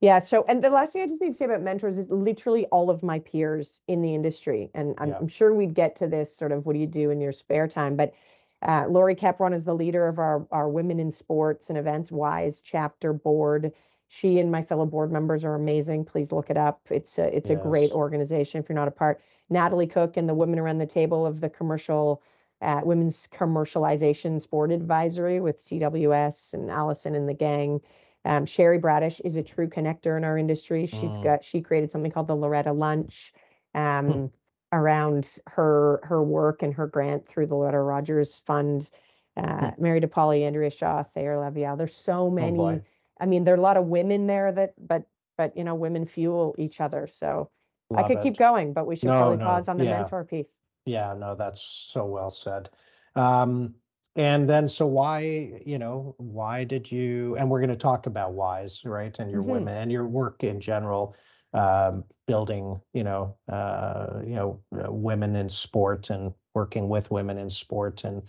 [0.00, 0.20] yeah.
[0.20, 2.90] So, and the last thing I just need to say about mentors is literally all
[2.90, 5.18] of my peers in the industry, and I'm, Yeah.
[5.18, 7.68] I'm sure we'd get to this sort of what do you do in your spare
[7.68, 8.14] time, but
[8.62, 12.60] uh, Lori Kepron is the leader of our our Women in Sports and Events Wise
[12.62, 13.72] chapter board.
[14.12, 16.04] She and my fellow board members are amazing.
[16.04, 16.80] Please look it up.
[16.90, 19.20] It's a it's a great organization if you're not a part.
[19.50, 22.20] Natalie Cook and the women around the table of the commercial
[22.60, 27.80] uh, women's commercialization sport advisory with CWS and Allison and the gang.
[28.24, 30.86] Um, Sherry Bradish is a true connector in our industry.
[30.86, 31.22] She's Mm.
[31.22, 33.32] got she created something called the Loretta Lunch
[33.74, 34.32] um,
[34.72, 38.90] around her her work and her grant through the Loretta Rogers Fund.
[39.36, 41.76] Uh, Mary DePaoli, Andrea Shaw, Thayer Lavielle.
[41.78, 42.56] There's so Oh many.
[42.58, 42.82] boy.
[43.20, 45.04] I mean, there are a lot of women there that, but
[45.36, 47.06] but you know, women fuel each other.
[47.06, 47.50] So
[47.94, 49.98] I Love could keep going, but we should No, probably no, pause on the yeah.
[49.98, 50.60] mentor piece.
[50.86, 52.70] Yeah, no, that's so well said.
[53.14, 53.74] Um,
[54.16, 58.32] and then, so why, you know, why did you, and we're going to talk about
[58.32, 59.16] whys, right?
[59.18, 59.50] And your Mhm.
[59.50, 61.14] women and your work in general,
[61.52, 67.38] um, building, you know, uh, you know, uh, women in sport and working with women
[67.38, 68.22] in sport and,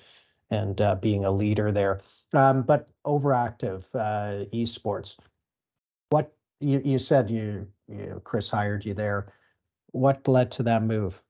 [0.52, 2.02] and uh, being a leader there.
[2.34, 5.16] Um, but overactive uh, esports,
[6.10, 9.34] what you, you said you, you, Chris hired you there.
[9.94, 11.22] What led to that move?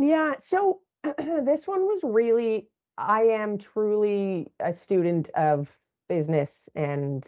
[0.00, 0.80] Yeah, so
[1.18, 5.68] this one was really, I am truly a student of
[6.08, 7.26] business and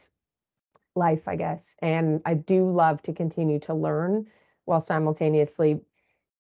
[0.97, 1.77] life, I guess.
[1.83, 4.27] And I do love to continue to learn
[4.65, 5.81] while simultaneously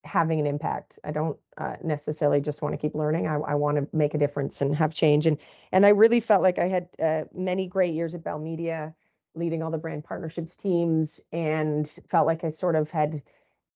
[0.05, 0.99] having an impact.
[1.05, 3.27] I don't uh, necessarily just want to keep learning.
[3.27, 5.27] I, I want to make a difference and have change.
[5.27, 5.39] And
[5.73, 8.95] and I really felt like I had uh, many great years at Bell Media,
[9.35, 13.23] leading all the brand partnerships teams, and felt like I sort of had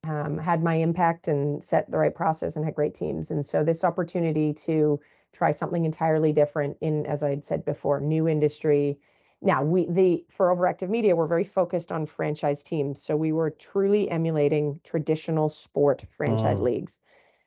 [0.04, 3.30] um, had my impact and set the right process and had great teams.
[3.30, 5.00] And so this opportunity to
[5.32, 8.98] try something entirely different in, as I had said before, new industry.
[9.40, 13.03] Now we the for overactive media, we're very focused on franchise teams.
[13.03, 16.61] So we were truly emulating traditional sport franchise Mm.
[16.61, 16.98] leagues.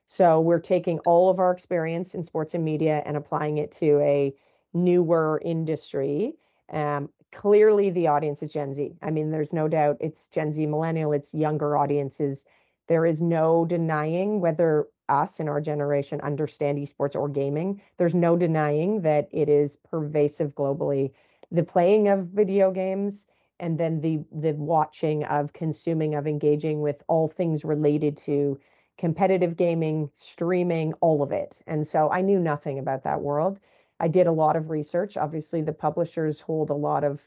[0.06, 4.00] So we're taking all of our experience in sports and media and applying it to
[4.02, 4.34] a
[4.74, 6.36] newer industry.
[6.70, 8.96] Um, clearly the audience is Gen Z.
[9.02, 12.46] I mean, there's no doubt it's Gen Z millennial, it's younger audiences.
[12.88, 17.82] There is no denying whether us in our generation understand esports or gaming.
[17.98, 21.12] There's no denying that it is pervasive globally.
[21.52, 23.28] The playing of video games
[23.60, 28.60] and then the the watching of consuming of engaging with all things related to
[28.98, 31.62] competitive gaming, streaming, all of it.
[31.68, 33.60] And so I knew nothing about that world.
[34.00, 35.18] I did a lot of research.
[35.18, 37.22] Obviously, the publishers hold a lot of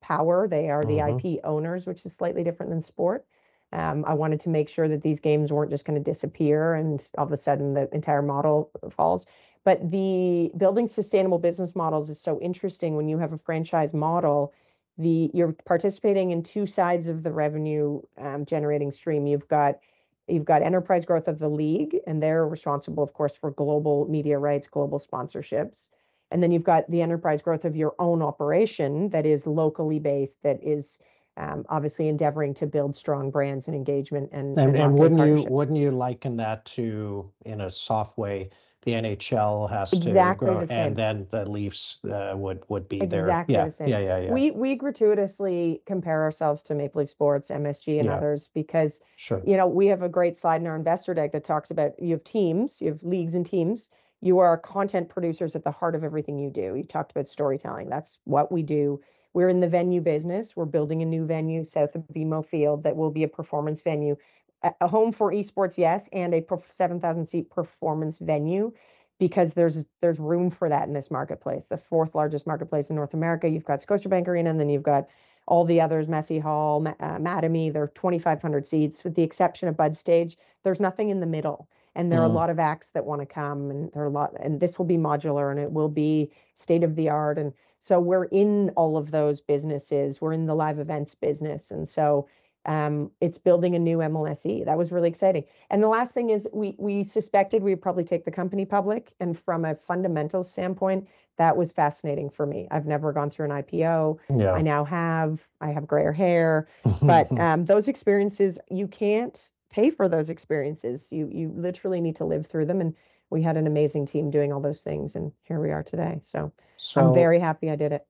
[0.00, 0.46] power.
[0.48, 1.00] They are the Mhm.
[1.00, 3.26] IP owners, which is slightly different than sport.
[3.72, 7.06] Um, I wanted to make sure that these games weren't just going to disappear and
[7.18, 9.26] all of a sudden the entire model falls.
[9.64, 14.52] But the building sustainable business models is so interesting when you have a franchise model.
[14.96, 19.26] The you're participating in two sides of the revenue um, generating stream.
[19.26, 19.78] You've got
[20.26, 24.38] you've got enterprise growth of the league, and they're responsible, of course, for global media
[24.38, 25.88] rights, global sponsorships.
[26.30, 30.42] And then you've got the enterprise growth of your own operation that is locally based,
[30.42, 30.98] that is
[31.38, 35.46] um, obviously endeavoring to build strong brands and engagement and And, and marketing wouldn't you
[35.50, 38.50] wouldn't you liken that to in a soft way?
[38.88, 43.00] The NHL has Exactly to grow, the and then the Leafs uh, would would be
[43.00, 43.26] there.
[43.26, 43.88] Exactly Yeah, the same.
[43.88, 44.32] yeah, yeah, yeah.
[44.32, 48.16] We we gratuitously compare ourselves to Maple Leaf Sports, MSG, and Yeah.
[48.16, 49.42] others because sure.
[49.44, 52.12] you know we have a great slide in our investor deck that talks about you
[52.12, 53.90] have teams, you have leagues and teams.
[54.22, 56.74] You are content producers at the heart of everything you do.
[56.74, 57.90] You talked about storytelling.
[57.90, 59.00] That's what we do.
[59.34, 60.56] We're in the venue business.
[60.56, 64.16] We're building a new venue south of BMO Field that will be a performance venue,
[64.62, 68.72] a, home for esports, yes, and a 7,000 seat performance venue
[69.18, 71.66] because there's there's room for that in this marketplace.
[71.66, 73.48] The fourth largest marketplace in North America.
[73.48, 75.08] You've got Scotiabank Arena, and then you've got
[75.46, 77.72] all the others, Massey Hall, uh, Mattamy.
[77.72, 80.36] They're 2,500 seats, with the exception of Bud Stage.
[80.62, 82.34] There's nothing in the middle, and there are a Mm.
[82.34, 84.34] lot of acts that want to come, and there are a lot.
[84.40, 87.38] And this will be modular, and it will be state of the art.
[87.38, 90.20] And so we're in all of those businesses.
[90.20, 92.28] We're in the live events business, and so
[92.66, 94.64] um, it's building a new MLSE.
[94.64, 95.44] That was really exciting.
[95.70, 99.12] And the last thing is we we suspected we'd probably take the company public.
[99.20, 102.68] And from a fundamental standpoint, that was fascinating for me.
[102.70, 104.18] I've never gone through an IPO.
[104.36, 104.52] Yeah.
[104.52, 105.48] I now have.
[105.60, 106.68] I have grayer hair.
[107.00, 111.12] But um, those experiences, you can't pay for those experiences.
[111.12, 112.80] You you literally need to live through them.
[112.80, 112.94] And
[113.30, 115.16] we had an amazing team doing all those things.
[115.16, 116.20] And here we are today.
[116.22, 118.06] So, so I'm very happy I did it.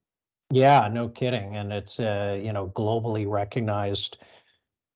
[0.51, 1.57] Yeah, no kidding.
[1.57, 4.19] And it's a, you know globally recognized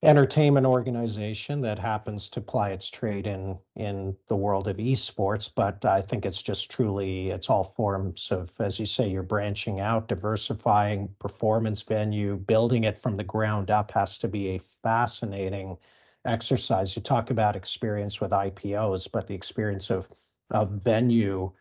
[0.02, 5.84] entertainment organization that happens to ply its trade in in the world of esports but
[5.84, 10.08] i think it's just truly it's all forms of as you say you're branching out
[10.08, 15.76] diversifying performance venue building it from the ground up has to be a fascinating
[16.24, 20.08] exercise you talk about experience with ipos but the experience of
[20.50, 21.52] of venue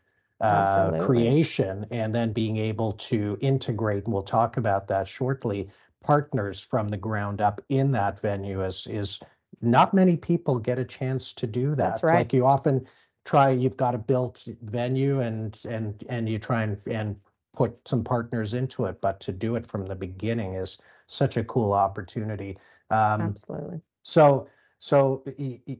[0.41, 5.69] uh, creation and then being able to integrate and we'll talk about that shortly
[6.03, 9.19] partners from the ground up in that venue is is
[9.61, 11.77] not many people get a chance to do that.
[11.77, 12.15] That's right.
[12.15, 12.87] Like you often
[13.25, 17.15] try, you've got a built venue and and and you try and and
[17.53, 21.43] put some partners into it, but to do it from the beginning is such a
[21.43, 22.57] cool opportunity.
[22.89, 23.81] Um, Absolutely.
[24.03, 24.47] So
[24.81, 25.23] so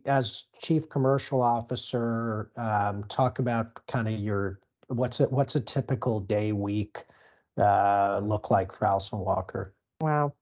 [0.06, 4.60] as chief commercial officer, um, talk about kind of your
[4.90, 7.04] what's it what's a typical day week
[7.58, 9.74] uh, look like for Alyson Walker?
[10.02, 10.34] Wow.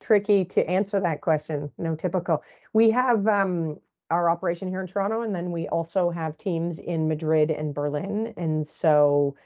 [0.00, 1.70] Tricky to answer that question.
[1.78, 2.42] No typical.
[2.72, 3.78] We have um,
[4.10, 8.34] our operation here in Toronto, and then we also have teams in Madrid and Berlin.
[8.36, 9.36] And so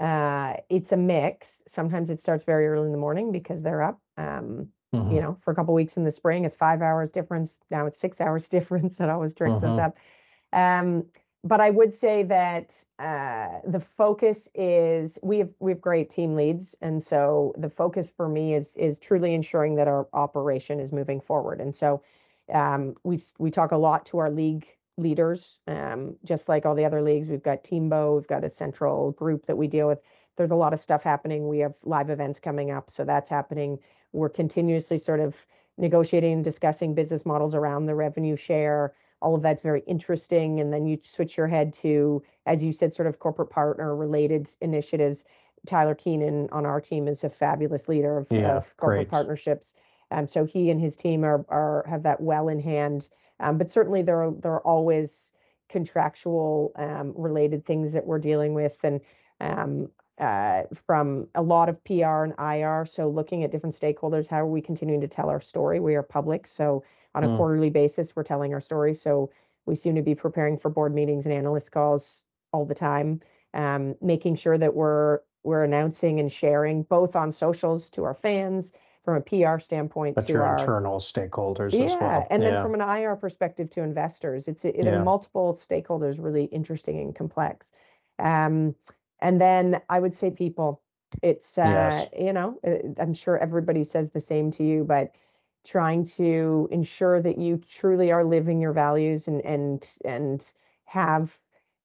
[0.00, 1.62] uh, it's a mix.
[1.68, 4.00] Sometimes it starts very early in the morning because they're up.
[4.16, 5.14] Um, mm-hmm.
[5.14, 7.58] You know, for a couple weeks in the spring, it's five hours difference.
[7.70, 9.00] Now it's six hours difference.
[9.00, 9.78] It always drinks mm-hmm.
[9.78, 9.96] us up.
[10.52, 11.04] Um,
[11.44, 16.34] but I would say that uh, the focus is we have we have great team
[16.34, 20.92] leads, and so the focus for me is is truly ensuring that our operation is
[20.92, 21.60] moving forward.
[21.60, 22.02] And so
[22.52, 26.84] um, we we talk a lot to our league leaders, um, just like all the
[26.84, 27.28] other leagues.
[27.28, 30.00] We've got Teambo, we've got a central group that we deal with.
[30.36, 31.48] There's a lot of stuff happening.
[31.48, 33.78] We have live events coming up, so that's happening.
[34.12, 35.36] We're continuously sort of
[35.76, 40.60] negotiating and discussing business models around the revenue share all of that's very interesting.
[40.60, 44.48] And then you switch your head to, as you said, sort of corporate partner related
[44.60, 45.24] initiatives.
[45.66, 49.10] Tyler Keenan on our team is a fabulous leader of, yeah, of corporate great.
[49.10, 49.74] partnerships.
[50.10, 53.08] Um, so he and his team are are have that well in hand.
[53.40, 55.32] Um, but certainly there are there are always
[55.68, 59.00] contractual um, related things that we're dealing with, and
[59.40, 62.84] um, uh, from a lot of PR and IR.
[62.86, 65.80] So looking at different stakeholders, how are we continuing to tell our story?
[65.80, 66.82] We are public, so
[67.14, 67.36] on a mm.
[67.36, 68.14] quarterly basis.
[68.14, 68.94] We're telling our story.
[68.94, 69.30] So
[69.66, 73.20] we seem to be preparing for board meetings and analyst calls all the time,
[73.54, 78.72] um, making sure that we're we're announcing and sharing both on socials to our fans
[79.04, 82.26] from a PR standpoint but to your our internal stakeholders yeah, as well.
[82.30, 85.02] And then from an IR perspective to investors, it's it, yeah.
[85.02, 87.72] multiple stakeholders really interesting and complex.
[88.18, 88.74] Um,
[89.20, 90.82] and then I would say people.
[91.22, 92.08] It's uh, yes.
[92.18, 95.14] you know, uh, I'm sure everybody says the same to you, but
[95.64, 100.52] trying to ensure that you truly are living your values and and and
[100.84, 101.38] have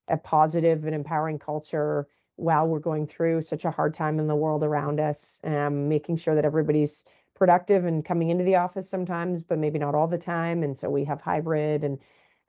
[0.08, 4.36] a positive and empowering culture while we're going through such a hard time in the
[4.36, 9.43] world around us um, making sure that everybody's productive and coming into the office sometimes
[9.43, 12.00] but maybe not all the time and so we have hybrid and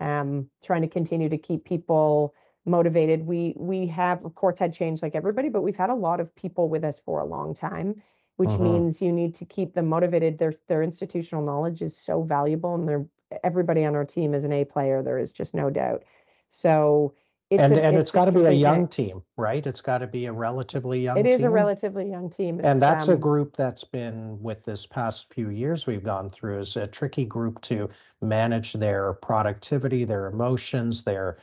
[0.01, 2.35] um, trying to continue to keep people
[2.67, 6.19] motivated we we have of course had change like everybody but we've had a lot
[6.19, 8.01] of people with us for a long time
[8.37, 8.65] which mm-hmm.
[8.65, 10.39] means you need to keep them motivated.
[10.39, 13.07] Their their institutional knowledge is so valuable, and they're
[13.43, 15.03] everybody on our team is an A player.
[15.03, 16.05] There is just no doubt.
[16.49, 17.15] So
[17.51, 18.97] it's and a, and it's, it's got to be a young mix.
[18.97, 19.65] team, right?
[19.65, 21.19] It's got to be a relatively young.
[21.19, 21.47] It is team.
[21.47, 25.33] a relatively young team, it's, and that's um, a group that's been with this past
[25.33, 27.89] few years we've gone through is a tricky group to
[28.21, 31.39] manage their productivity, their emotions, their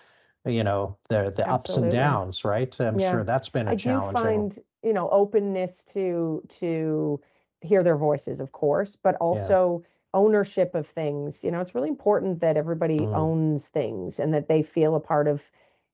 [0.46, 2.80] you know the the ups and downs, right?
[2.80, 3.12] I'm yeah.
[3.12, 4.18] sure that's been a I challenge.
[4.18, 7.20] Do find you know openness to to
[7.62, 10.20] hear their voices of course but also yeah.
[10.20, 13.16] ownership of things you know it's really important that everybody mm.
[13.16, 15.44] owns things and that they feel a part of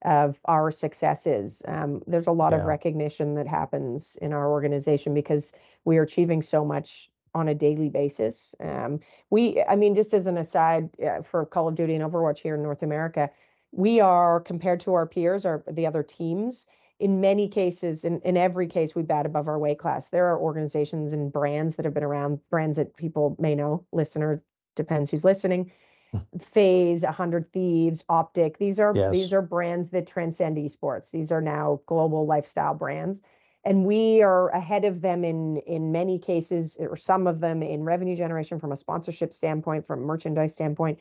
[0.03, 2.59] of our successes um, there's a lot yeah.
[2.59, 5.51] of recognition that happens in our organization because
[5.85, 10.27] we are achieving so much on a daily basis um, we i mean just as
[10.27, 13.29] an aside uh, for call of duty and overwatch here in north america
[13.77, 16.65] we are compared to our peers or the other teams
[16.99, 20.09] in many cases, in, in every case, we bat above our weight class.
[20.09, 24.41] There are organizations and brands that have been around, brands that people may know, listener,
[24.75, 25.71] depends who's listening.
[26.11, 26.19] Hmm.
[26.39, 28.57] FaZe 100 Thieves, Optic.
[28.57, 29.11] These are yes.
[29.11, 31.11] these are brands that transcend esports.
[31.11, 33.21] These are now global lifestyle brands.
[33.63, 37.83] And we are ahead of them in in many cases, or some of them in
[37.83, 40.97] revenue generation from a sponsorship standpoint, from merchandise standpoint,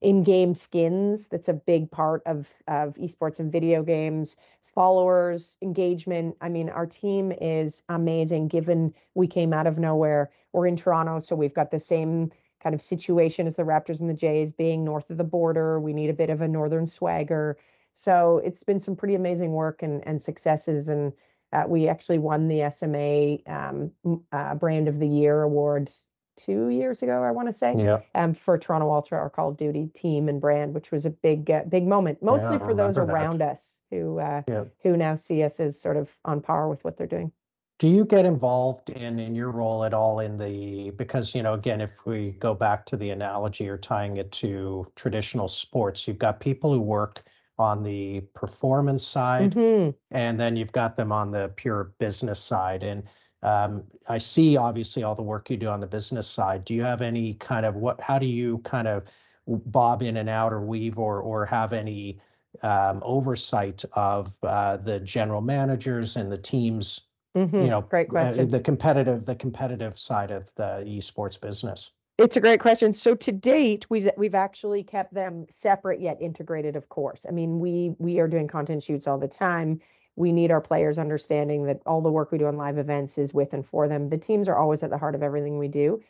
[0.00, 1.28] in-game skins.
[1.28, 4.36] That's a big part of of esports and video games
[4.78, 6.36] followers, engagement.
[6.40, 10.30] I mean, our team is amazing given we came out of nowhere.
[10.52, 12.30] We're in Toronto, so we've got the same
[12.62, 15.80] kind of situation as the Raptors and the Jays being north of the border.
[15.80, 17.58] We need a bit of a northern swagger.
[17.94, 20.88] So it's been some pretty amazing work and, and successes.
[20.88, 21.12] And
[21.52, 23.90] uh, we actually won the SMA um,
[24.30, 25.90] uh, Brand of the Year award
[26.38, 28.00] two years ago, I want to say, Yeah.
[28.14, 31.50] um, for Toronto Ultra, our Call of Duty team and brand, which was a big,
[31.50, 33.08] uh, big moment, mostly I for those that.
[33.08, 34.64] around us who, uh, Yeah.
[34.82, 37.32] who now see us as sort of on par with what they're doing.
[37.78, 41.54] Do you get involved in in your role at all in the because you know
[41.54, 46.18] again if we go back to the analogy or tying it to traditional sports, you've
[46.18, 47.22] got people who work
[47.56, 49.94] on the performance side Mhm.
[50.10, 52.82] and then you've got them on the pure business side.
[52.82, 53.04] And
[53.42, 56.64] I see obviously all the work you do on the business side.
[56.64, 58.00] Do you have any kind of what?
[58.00, 59.04] How do you kind of
[59.46, 62.20] bob in and out or weave or or have any
[62.62, 67.02] um, oversight of uh, the general managers and the teams?
[67.36, 67.52] Mhm.
[67.52, 68.50] You know, Great uh, question.
[68.50, 71.90] the competitive the competitive side of the esports business.
[72.18, 72.92] It's a great question.
[72.94, 77.24] So to date, we've we've actually kept them separate yet integrated, of course.
[77.28, 79.80] I mean, we we are doing content shoots all the time.
[80.18, 83.32] We need our players understanding that all the work we do on live events is
[83.32, 84.08] with and for them.
[84.08, 86.00] The teams are always at the heart of everything we do.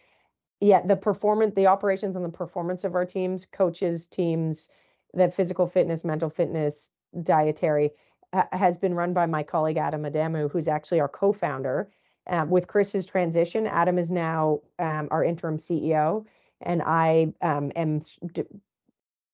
[0.61, 4.71] Yet the performance, the operations and the performance of our teams, coaches, teams,
[5.13, 6.89] the physical fitness, mental fitness,
[7.23, 7.91] dietary,
[8.33, 11.91] ha- has been run by my colleague Adam Adamou, who's actually our co-founder.
[12.29, 16.25] Um, with Chris's transition, Adam is now um, our interim CEO,
[16.63, 18.19] and I um, am s-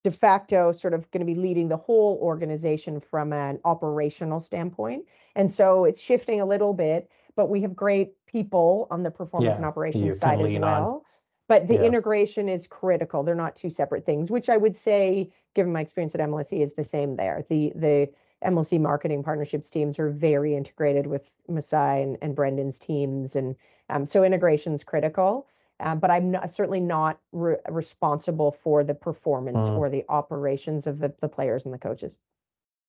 [0.05, 5.05] de, facto sort of going to be leading the whole organization from an operational standpoint.
[5.35, 9.57] And so it's shifting a little bit, but we have great people on the performance
[9.57, 10.83] and Yeah, you operations side as lean on.
[10.83, 11.05] well.
[11.49, 11.87] But the Yeah.
[11.87, 13.23] integration is critical.
[13.23, 16.75] They're not two separate things, which I would say, given my experience at MLSE, is
[16.75, 17.45] the same there.
[17.49, 18.11] The the
[18.43, 23.57] MLSE marketing partnerships teams are very integrated with Masai and, and Brendan's teams, and
[23.91, 25.47] um, so integration is critical.
[25.81, 29.77] Um, but I'm not, certainly not re- responsible for the performance Mm.
[29.79, 32.19] or the operations of the, the players and the coaches.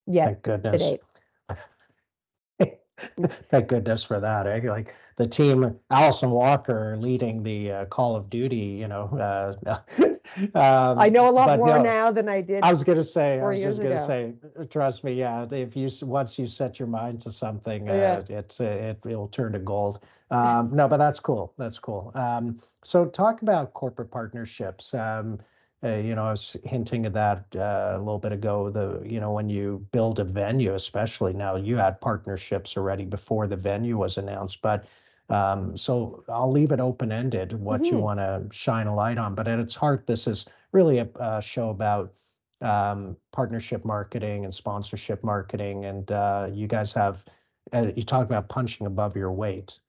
[0.06, 0.82] Yeah, Thank to goodness.
[0.82, 1.02] date.
[3.50, 4.48] Thank goodness for that.
[4.48, 4.62] Eh?
[4.70, 8.56] Like the team, Alyson Walker leading the uh, Call of Duty.
[8.58, 9.80] You know, uh,
[10.54, 12.64] um, I know a lot more no, now than I did.
[12.64, 13.40] I was gonna say.
[13.40, 14.34] I was just gonna say.
[14.60, 15.14] uh, Trust me.
[15.14, 15.46] Yeah.
[15.52, 18.38] If you once you set your mind to something, uh, Yeah.
[18.38, 20.00] it's uh, it will turn to gold.
[20.32, 21.54] Um, no, but that's cool.
[21.58, 22.12] That's cool.
[22.16, 24.94] Um, so talk about corporate partnerships.
[24.94, 25.40] Um,
[25.84, 28.70] uh, you know, I was hinting at that uh, a little bit ago.
[28.72, 33.46] The you know when you build a venue, especially now, you had partnerships already before
[33.48, 34.62] the venue was announced.
[34.62, 34.86] But
[35.30, 38.02] um, so I'll leave it open ended what you Mhm.
[38.02, 39.36] want to shine a light on.
[39.36, 42.14] But at its heart, this is really a, a show about
[42.62, 45.86] um, partnership marketing and sponsorship marketing.
[45.86, 47.24] And uh, you guys have
[47.74, 49.80] uh, you talk about punching above your weight,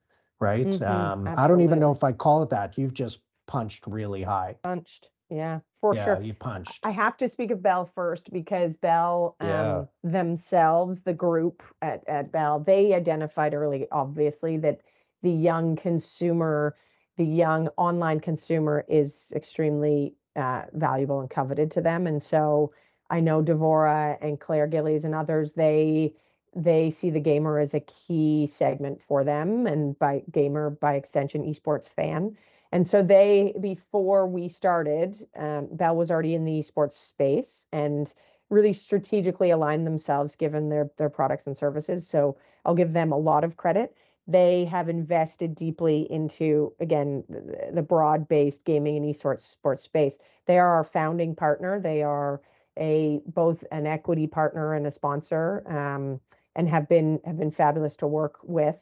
[0.40, 0.66] right?
[0.66, 2.78] Mhm, Um, I don't even know if I call it that.
[2.78, 4.56] You've just punched really high.
[4.62, 5.10] Punched.
[5.28, 6.22] Yeah, for yeah, sure.
[6.22, 6.84] you punched.
[6.86, 9.80] I have to speak of Bell first because Bell Yeah.
[9.80, 14.80] um, themselves, the group at, at Bell, they identified early, obviously, that
[15.26, 16.76] the young consumer,
[17.16, 22.06] the young online consumer is extremely uh, valuable and coveted to them.
[22.06, 22.72] And so
[23.10, 26.14] I know Devorah and Claire Gillies and others, they
[26.54, 31.42] they see the gamer as a key segment for them and by gamer by extension
[31.42, 32.36] esports fan
[32.72, 38.12] and so they, before we started, um, Bell was already in the esports space and
[38.50, 42.06] really strategically aligned themselves given their their products and services.
[42.06, 43.94] So I'll give them a lot of credit.
[44.28, 47.24] They have invested deeply into again
[47.72, 50.18] the, broad-based gaming and esports sports space.
[50.46, 51.78] They are our founding partner.
[51.80, 52.40] They are
[52.78, 56.20] a both an equity partner and a sponsor, um,
[56.56, 58.78] and have been have been fabulous to work with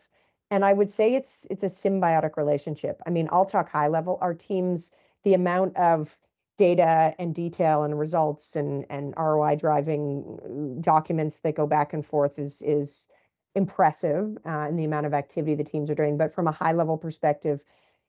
[0.50, 3.00] and I would say it's it's a symbiotic relationship.
[3.06, 4.18] I mean, I'll talk high level.
[4.20, 4.90] Our teams,
[5.24, 6.16] the amount of
[6.56, 12.38] data and detail and results and and ROI driving documents that go back and forth
[12.38, 13.08] is is
[13.54, 16.16] impressive uh, in the amount of activity the teams are doing.
[16.16, 17.62] But from a high level perspective,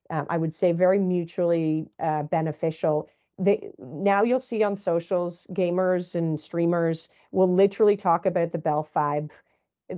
[0.09, 3.09] um, I would say very mutually uh, beneficial.
[3.37, 8.83] They, now you'll see on socials, gamers and streamers will literally talk about the Bell
[8.83, 9.31] 5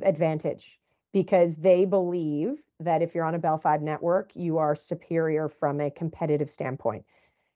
[0.01, 0.79] advantage
[1.13, 5.79] because they believe that if you're on a Bell 5 network, you are superior from
[5.79, 7.05] a competitive standpoint.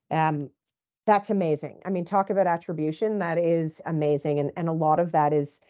[0.10, 0.50] Um,
[1.06, 1.80] that's amazing.
[1.86, 3.20] I mean, talk about attribution.
[3.20, 4.40] That is amazing.
[4.40, 5.62] And, and a lot of that is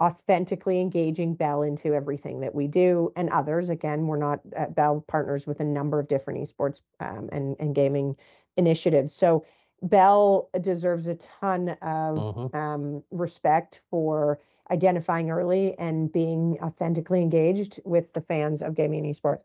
[0.00, 3.68] authentically engaging Bell into everything that we do and others.
[3.68, 7.74] Again, we're not uh, Bell partners with a number of different esports um, and, and
[7.74, 8.16] gaming
[8.56, 9.12] initiatives.
[9.14, 9.44] So
[9.82, 12.54] Bell deserves a ton of Mhm.
[12.54, 14.38] um, respect for
[14.70, 19.42] identifying early and being authentically engaged with the fans of gaming and esports.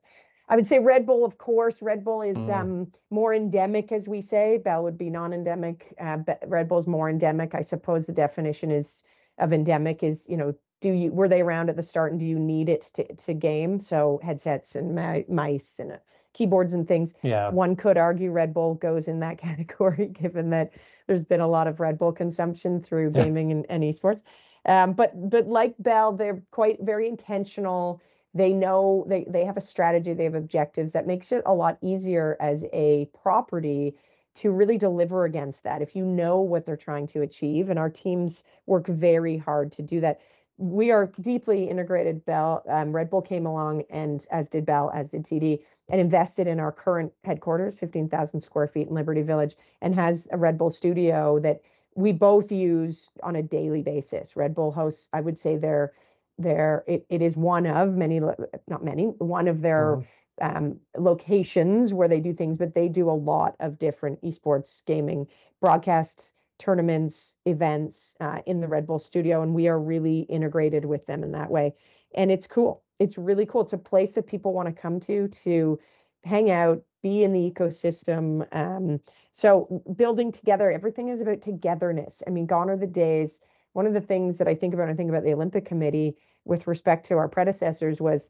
[0.50, 1.82] I would say Red Bull, of course.
[1.82, 2.54] Red Bull is Mm.
[2.62, 4.58] um, more endemic, as we say.
[4.58, 5.94] Bell would be non-endemic.
[6.00, 7.56] Uh, Red Bull's more endemic.
[7.56, 9.04] I suppose the definition is
[9.38, 12.26] of endemic is, you know, do you were they around at the start and do
[12.26, 13.80] you need it to to game?
[13.80, 15.98] So headsets and mi- mice and uh,
[16.34, 17.14] keyboards and things.
[17.24, 17.50] Yeah.
[17.52, 20.74] One could argue Red Bull goes in that category, given that
[21.08, 23.24] there's been a lot of Red Bull consumption through Yeah.
[23.24, 24.24] gaming and, and esports.
[24.66, 28.02] Um, but but like Bell, they're quite very intentional.
[28.34, 31.78] They know they they have a strategy, they have objectives that makes it a lot
[31.82, 33.96] easier as a property
[34.36, 35.82] to really deliver against that.
[35.82, 39.82] If you know what they're trying to achieve, and our teams work very hard to
[39.82, 40.22] do that.
[40.58, 42.26] We are deeply integrated.
[42.26, 45.60] Bell, um, Red Bull came along, and as did Bell, as did TD,
[45.90, 50.38] and invested in our current headquarters, 15,000 square feet in Liberty Village, and has a
[50.38, 51.62] Red Bull studio that
[51.96, 54.36] we both use on a daily basis.
[54.36, 55.94] Red Bull hosts, I would say they're
[56.40, 58.20] they're it, it is one of many
[58.68, 60.06] not many one of their Mhm.
[60.42, 65.28] Um, locations where they do things, but they do a lot of different esports gaming
[65.62, 71.06] broadcasts, tournaments, events uh, in the Red Bull studio, and we are really integrated with
[71.06, 71.74] them in that way.
[72.16, 72.84] And it's cool.
[73.00, 73.62] It's really cool.
[73.62, 75.80] It's a place that people want to come to to
[76.24, 78.48] hang out, be in the ecosystem.
[78.52, 79.00] Um,
[79.32, 82.24] so building together, everything is about togetherness.
[82.26, 83.42] I mean, gone are the days.
[83.74, 86.16] One of the things that I think about, I think about the Olympic Committee
[86.46, 88.30] with respect to our predecessors was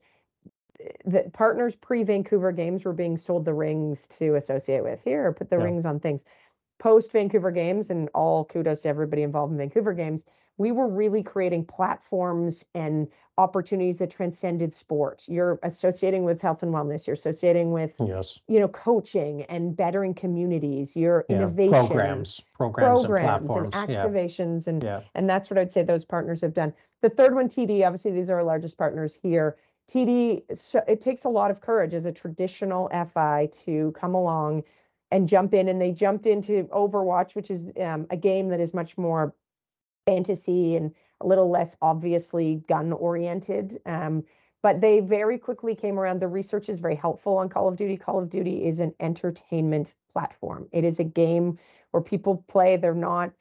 [1.06, 5.02] the partners pre Vancouver Games were being sold the rings to associate with.
[5.04, 5.64] Here, put the Yeah.
[5.64, 6.26] rings on things.
[6.80, 10.26] Post Vancouver Games, and all kudos to everybody involved in Vancouver Games,
[10.58, 13.08] we were really creating platforms and
[13.38, 15.24] opportunities that transcended sport.
[15.28, 17.08] You're associating with health and wellness.
[17.08, 18.40] You're associating with Yes.
[18.48, 20.96] you know coaching and bettering communities.
[20.96, 21.38] Your Yeah.
[21.38, 23.76] innovation Programs, programs, programs and platforms.
[23.76, 24.06] and yeah.
[24.06, 25.02] activations and Yeah.
[25.16, 26.74] and that's what I'd say those partners have done.
[27.02, 29.58] The third one, TD, obviously these are our largest partners here.
[29.90, 30.44] TD,
[30.88, 34.64] it takes a lot of courage as a traditional FI to come along
[35.12, 38.74] and jump in, and they jumped into Overwatch, which is um, a game that is
[38.74, 39.36] much more
[40.06, 43.80] fantasy and a little less obviously gun oriented.
[43.86, 44.24] Um,
[44.62, 46.22] but they very quickly came around.
[46.22, 47.98] The research is very helpful on Call of Duty.
[47.98, 50.68] Call of Duty is an entertainment platform.
[50.72, 51.60] It is a game
[51.92, 52.78] where people play.
[52.78, 53.34] They're not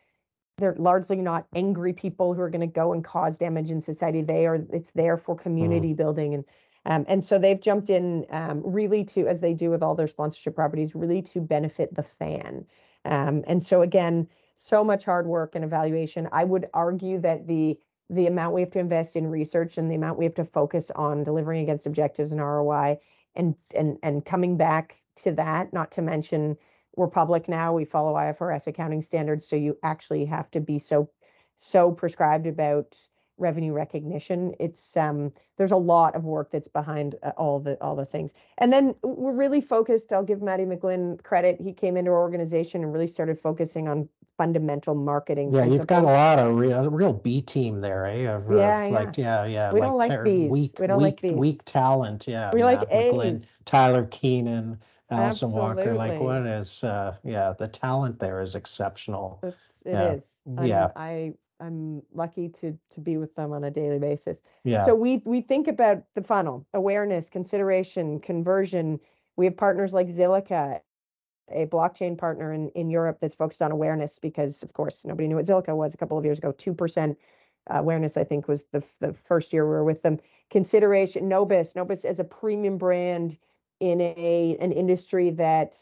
[0.59, 4.23] they're largely not angry people who are going to go and cause damage in society.
[4.23, 6.45] They are it's there for community building and
[6.85, 10.09] um, and so they've jumped in um, really to as they do with all their
[10.09, 12.67] sponsorship properties, really to benefit the fan.
[13.05, 16.29] Um, and so again, so much hard work and evaluation.
[16.33, 17.79] I would argue that the
[18.11, 20.91] the amount we have to invest in research and the amount we have to focus
[20.95, 22.99] on delivering against objectives and ROI
[23.35, 26.57] and and and coming back to that, not to mention
[26.97, 31.09] we're public now, we follow IFRS accounting standards, so you actually have to be so
[31.57, 32.99] so prescribed about
[33.39, 34.55] revenue recognition.
[34.61, 38.35] It's um there's a lot of work that's behind uh, all the all the things.
[38.59, 41.61] And then we're really focused, I'll give Matty McGlynn credit.
[41.61, 46.05] He came into our organization and really started focusing on fundamental marketing Yeah, you've got
[46.05, 48.23] a lot of real, real B team there, eh?
[48.29, 48.91] Of, of Yeah, yeah.
[48.93, 49.73] like, yeah, yeah.
[49.73, 50.49] We don't like ter- Bs.
[50.49, 51.37] Weak, We don't like weak, Bs.
[51.37, 52.27] weak talent.
[52.27, 52.51] Yeah.
[52.53, 53.47] We like Matt McGlynn, A's.
[53.65, 54.79] Tyler Keenan,
[55.13, 55.95] Alyson Walker.
[55.95, 56.19] Like, Absolutely.
[56.27, 56.85] what is?
[56.85, 59.39] Uh, yeah, the talent there is exceptional.
[59.43, 60.13] It's, it Yeah.
[60.13, 60.43] is.
[60.59, 60.91] I'm- Yeah.
[60.97, 64.43] I I'm lucky to to be with them on a daily basis.
[64.65, 64.85] Yeah.
[64.85, 68.99] So we we think about the funnel, awareness, consideration, conversion.
[69.37, 70.81] We have partners like Zilliqa,
[71.51, 75.37] a blockchain partner in, in Europe that's focused on awareness because of course nobody knew
[75.37, 76.51] what Zilliqa was a couple of years ago.
[76.53, 77.17] Two percent
[77.69, 80.19] awareness, I think, was the f- the first year we were with them.
[80.51, 83.39] Consideration, Nobis, Nobis as a premium brand
[83.91, 85.77] in a an industry that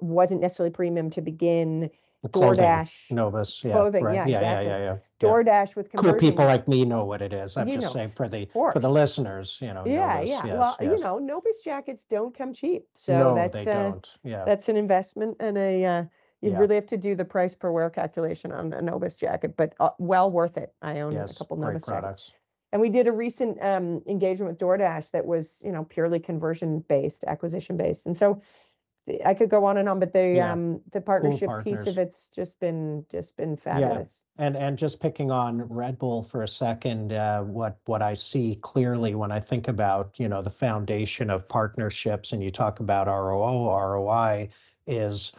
[0.00, 1.90] wasn't necessarily premium to begin.
[2.32, 3.62] Clothing, DoorDash, Nobis.
[3.62, 3.72] Yeah.
[3.72, 4.14] clothing, right.
[4.14, 4.66] yeah, yeah, exactly.
[4.70, 5.28] yeah, yeah, yeah.
[5.28, 6.18] DoorDash with Cool conversion.
[6.20, 7.56] people like me know what it is.
[7.58, 9.84] I'm You just know saying for the for the listeners, you know.
[9.86, 10.46] Yeah, Nobis, yeah.
[10.46, 10.92] Yes, well, yes.
[10.98, 12.86] you know, Nobis jackets don't come cheap.
[12.94, 14.18] So no, that's they uh, don't.
[14.24, 14.42] Yeah.
[14.46, 16.04] that's an investment and a uh,
[16.40, 16.58] you Yeah.
[16.60, 19.90] really have to do the price per wear calculation on a Nobis jacket, but uh,
[19.98, 20.72] well worth it.
[20.80, 21.36] I own yes.
[21.36, 22.32] a couple Great Nobis jackets.
[22.74, 26.80] And we did a recent um, engagement with DoorDash that was, you know, purely conversion
[26.80, 28.06] based, acquisition based.
[28.06, 28.42] And so
[29.24, 30.52] I could go on and on, but the Yeah.
[30.52, 34.24] um the partnership piece of it's just been just been fabulous.
[34.38, 38.56] And and just picking on Red Bull for a second, uh, what what I see
[38.56, 43.06] clearly when I think about you know the foundation of partnerships, and you talk about
[43.06, 44.48] ROO ROI,
[44.88, 45.32] is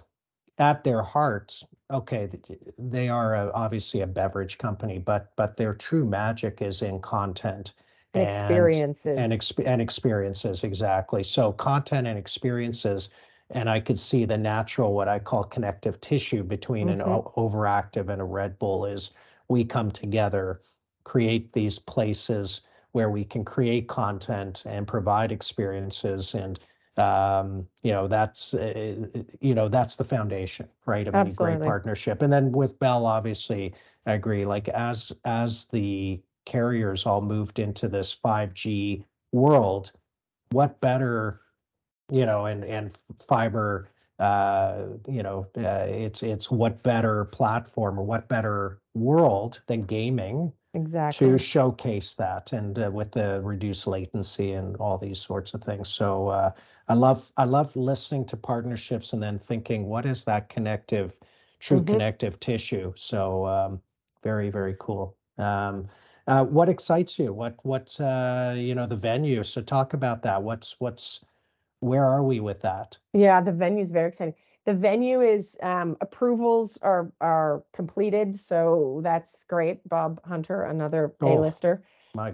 [0.58, 1.64] at their heart.
[1.91, 2.30] Okay,
[2.78, 7.74] they are a, obviously a beverage company, but but their true magic is in content
[8.14, 9.18] And experiences.
[9.18, 11.24] and exp- and experiences exactly.
[11.24, 13.10] So content and experiences,
[13.51, 17.08] and I could see the natural what I call connective tissue between an Mhm.
[17.08, 19.12] o- overactive and a Red Bull is
[19.47, 20.62] we come together,
[21.03, 22.62] create these places
[22.93, 26.60] where we can create content and provide experiences and
[26.98, 29.08] um you know that's uh,
[29.41, 32.22] you know that's the foundation right of any great partnership.
[32.22, 33.74] And then with bell obviously
[34.06, 39.91] i agree like as as the carriers all moved into this 5G world,
[40.52, 41.41] what better
[42.12, 43.89] you know, and and fiber,
[44.20, 50.54] uh, you know, uh, it's it's what better platform or what better world than gaming
[50.76, 51.28] Exactly.
[51.28, 55.89] to showcase that and uh, with the reduced latency and all these sorts of things.
[55.89, 56.51] So uh,
[56.89, 61.13] I love I love listening to partnerships and then thinking what is that connective,
[61.59, 61.86] true Mhm.
[61.86, 62.93] connective tissue.
[62.97, 63.82] So um,
[64.23, 65.15] very very cool.
[65.38, 65.88] Um,
[66.28, 67.34] uh, what excites you?
[67.34, 69.43] What what uh, you know the venue?
[69.43, 70.43] So talk about that.
[70.43, 71.23] What's what's
[71.80, 72.97] where are we with that?
[73.13, 74.36] Yeah, the venue is very exciting.
[74.66, 79.88] The venue is um, approvals are are completed, so that's great.
[79.88, 81.84] Bob Hunter, another Oh, A-lister,
[82.18, 82.34] um,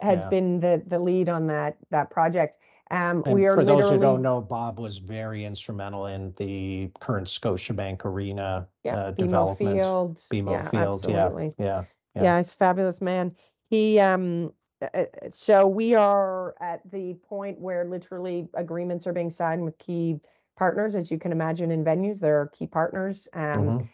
[0.00, 0.28] has yeah.
[0.28, 2.56] been the the lead on that that project.
[2.90, 6.90] Um, And we are for those who don't know, Bob was very instrumental in the
[7.00, 9.84] current Scotiabank Arena yeah, uh, BMO development.
[9.84, 10.22] Field.
[10.32, 11.54] BMO yeah, Field, yeah, absolutely.
[11.58, 12.22] yeah, yeah.
[12.22, 13.36] Yeah, he's a fabulous man.
[13.68, 19.30] He um uh, uh, so we are at the point where literally agreements are being
[19.30, 20.18] signed with key
[20.58, 23.28] partners, as you can imagine in venues, there are key partners.
[23.32, 23.88] Um, Mhm.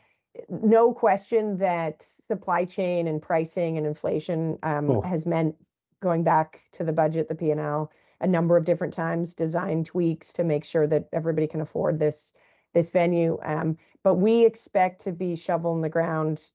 [0.49, 5.01] no question that supply chain and pricing and inflation um, Oh.
[5.03, 5.55] has meant
[6.01, 9.85] going back to the budget, the P and L, a number of different times, design
[9.85, 12.33] tweaks to make sure that everybody can afford this
[12.73, 13.39] this venue.
[13.45, 16.51] Um, but we expect to be shovel in the ground,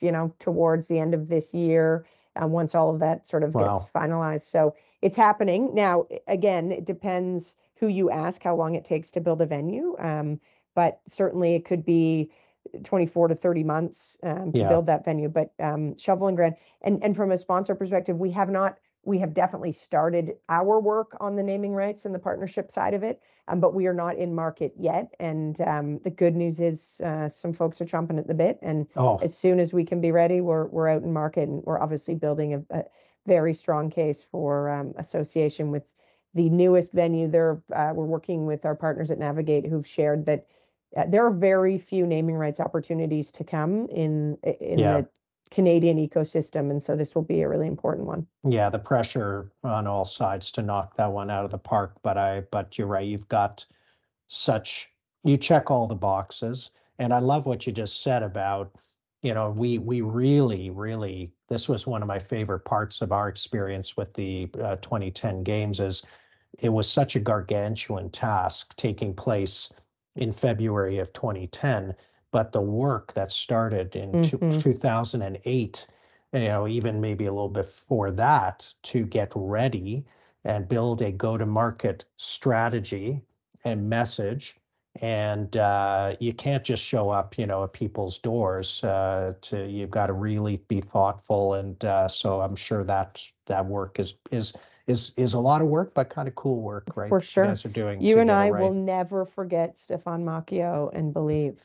[0.00, 2.06] you know, towards the end of this year,
[2.40, 3.64] uh, once all of that sort of Wow.
[3.64, 4.42] gets finalized.
[4.42, 6.06] So it's happening now.
[6.28, 9.96] Again, it depends who you ask, how long it takes to build a venue.
[9.98, 10.40] Um,
[10.74, 12.30] but certainly it could be
[12.84, 14.68] 24 to 30 months um, to Yeah.
[14.68, 15.28] build that venue.
[15.28, 18.78] But um, shovel and ground, and and from a sponsor perspective, we have not.
[19.04, 23.04] We have definitely started our work on the naming rights and the partnership side of
[23.04, 25.14] it, um, but we are not in market yet.
[25.20, 28.88] And um, the good news is uh, some folks are chomping at the bit, and
[28.96, 31.80] Oh, as soon as we can be ready, we're we're out in market, and we're
[31.80, 32.84] obviously building a, a
[33.26, 35.84] very strong case for um, association with
[36.36, 37.26] the newest venue.
[37.28, 40.46] There, uh, we're working with our partners at Navigate, who've shared that
[40.96, 45.00] uh, there are very few naming rights opportunities to come in in Yeah.
[45.00, 45.08] the
[45.50, 48.26] Canadian ecosystem, and so this will be a really important one.
[48.44, 51.94] yeah, the pressure on all sides to knock that one out of the park.
[52.02, 53.06] But I, but you're right.
[53.06, 53.64] You've got
[54.28, 54.90] such,
[55.24, 56.70] you check all the boxes.
[56.98, 58.74] And I love what you just said about,
[59.22, 63.28] you know, we, we really, really, this was one of my favorite parts of our
[63.28, 66.04] experience with the uh, 2010 games is
[66.58, 69.72] it was such a gargantuan task taking place
[70.14, 71.94] in February of 2010.
[72.32, 74.60] But the work that started in two- Mhm.
[74.60, 75.86] 2008
[76.32, 80.04] you know, even maybe a little before that to get ready
[80.44, 83.22] and build a go-to-market strategy
[83.64, 84.56] and message.
[85.02, 88.82] And uh, you can't just show up, you know, at people's doors.
[88.82, 93.66] Uh, to you've got to really be thoughtful, and uh, so I'm sure that that
[93.66, 94.54] work is is
[94.86, 97.08] is is a lot of work, but kind of cool work, right?
[97.08, 97.44] For sure.
[97.44, 98.00] You guys are doing.
[98.00, 98.62] You and I right.
[98.62, 101.58] will never forget Stephan Moccio and believe.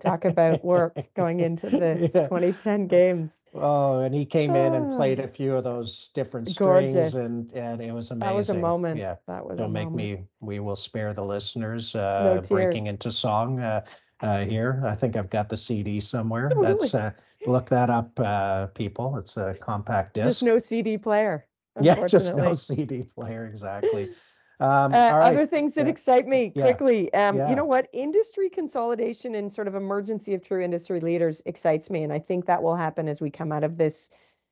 [0.00, 2.26] Talk about work going into the Yeah.
[2.28, 3.44] 2010 games.
[3.54, 4.96] Oh, and he came in and Ah.
[4.96, 7.14] played a few of those different strings Gorgeous.
[7.14, 8.28] and and it was amazing.
[8.28, 8.98] That was a moment.
[8.98, 9.16] Yeah.
[9.26, 10.20] That was Don't make moment.
[10.20, 13.84] me we will spare the listeners uh breaking into song uh
[14.20, 14.82] uh here.
[14.84, 16.50] I think I've got the CD somewhere.
[16.54, 17.04] Oh, That's really?
[17.04, 17.10] uh
[17.46, 19.16] look that up uh people.
[19.16, 20.26] It's a compact disc.
[20.26, 21.46] Just no CD player.
[21.80, 22.54] Yeah, just no.
[22.54, 24.10] CD player exactly.
[24.60, 25.30] Um Uh, right.
[25.30, 25.92] Other things that Yeah.
[25.92, 26.64] excite me Yeah.
[26.64, 27.14] quickly.
[27.14, 27.50] Um, Yeah.
[27.50, 27.88] You know what?
[27.92, 32.46] Industry consolidation and sort of emergency of true industry leaders excites me, and I think
[32.46, 34.10] that will happen as we come out of this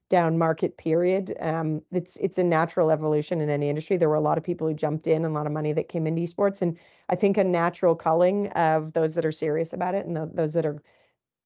[0.09, 1.37] down market period.
[1.41, 3.97] Um, it's it's a natural evolution in any industry.
[3.97, 5.89] There were a lot of people who jumped in and a lot of money that
[5.89, 9.97] came into esports, and I think a natural culling of those that are serious about
[9.97, 10.81] it and tho- those that are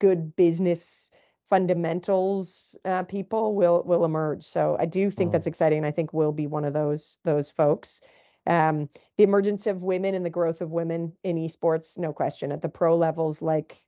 [0.00, 1.09] good business
[1.50, 4.44] fundamentals uh, people will will emerge.
[4.44, 5.32] So I do think Mm.
[5.32, 5.78] that's exciting.
[5.78, 8.00] and I think we'll be one of those those folks.
[8.46, 8.88] Um,
[9.18, 12.52] the emergence of women and the growth of women in esports, no question.
[12.52, 13.82] At the pro levels, like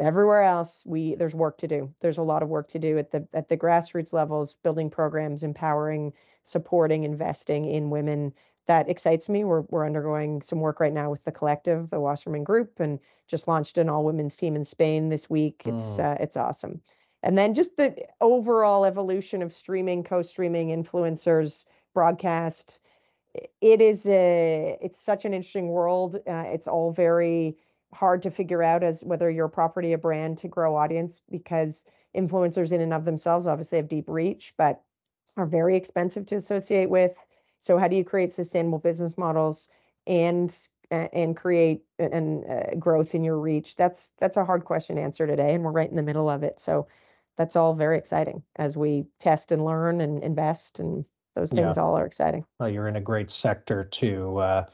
[0.00, 1.94] everywhere else, we there's work to do.
[2.00, 5.42] There's a lot of work to do at the at the grassroots levels, building programs,
[5.42, 6.12] empowering,
[6.44, 8.32] supporting, investing in women.
[8.66, 9.44] That excites me.
[9.44, 13.46] We're we're undergoing some work right now with the collective, the Wasserman Group, and just
[13.48, 15.62] launched an all women's team in Spain this week.
[15.66, 16.04] It's Mm.
[16.12, 16.80] uh, it's awesome.
[17.24, 22.80] And then just the overall evolution of streaming, co-streaming, influencers, broadcast
[23.60, 26.16] it is a it's such an interesting world.
[26.26, 27.56] Uh, it's all very
[27.92, 31.84] hard to figure out as whether you're a property, a brand to grow audience because
[32.16, 34.82] influencers in and of themselves obviously have deep reach, but
[35.36, 37.12] are very expensive to associate with.
[37.60, 39.68] So how do you create sustainable business models
[40.06, 40.54] and
[40.90, 43.74] and create and uh, growth in your reach?
[43.74, 46.44] That's that's a hard question to answer today, and we're right in the middle of
[46.44, 46.60] it.
[46.60, 46.86] So
[47.36, 51.04] that's all very exciting as we test and learn and invest, and
[51.34, 51.82] those things Yeah.
[51.82, 52.44] all are exciting.
[52.58, 54.66] Well, you're in a great sector to uh,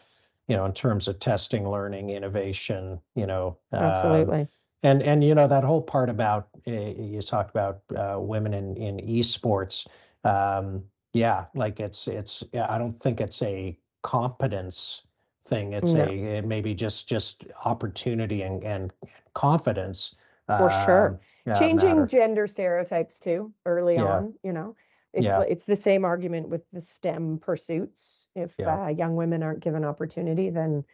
[0.50, 3.56] you know, in terms of testing, learning, innovation, you know.
[3.70, 4.48] um, Absolutely.
[4.82, 8.76] And and you know that whole part about uh, you talked about uh, women in
[8.76, 9.86] in esports.
[10.24, 10.82] Um,
[11.12, 15.02] yeah, like it's it's I don't think it's a competence
[15.46, 15.74] thing.
[15.74, 16.02] It's No.
[16.02, 16.08] a
[16.38, 18.90] it maybe just just opportunity and and
[19.34, 20.16] confidence.
[20.58, 21.06] For sure.
[21.08, 24.04] um, yeah, changing gender stereotypes too early Yeah.
[24.16, 24.76] on you know
[25.12, 25.40] it's Yeah.
[25.40, 30.50] it's the same argument with the stem pursuits if uh, young women aren't given opportunity
[30.50, 30.84] then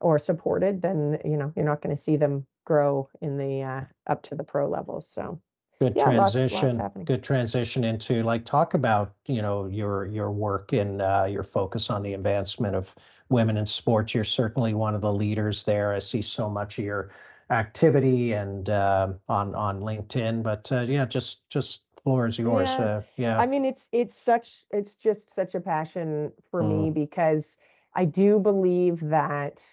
[0.00, 3.80] or supported then you know you're not going to see them grow in the uh,
[4.06, 5.40] up to the pro levels so
[5.80, 7.04] Good Yeah, lots- lots transition.
[7.04, 11.88] Good transition into like talk about you know your your work and uh, your focus
[11.88, 12.92] on the advancement of
[13.28, 14.12] women in sports.
[14.12, 15.92] You're certainly one of the leaders there.
[15.92, 17.10] I see so much of your
[17.50, 20.42] activity and uh, on on LinkedIn.
[20.42, 22.78] But uh, yeah, just just floor is yours.
[22.78, 22.84] Yeah.
[22.84, 23.38] Uh, yeah.
[23.40, 26.68] I mean, it's it's such it's just such a passion for Mm.
[26.68, 27.58] me because
[27.94, 29.64] I do believe that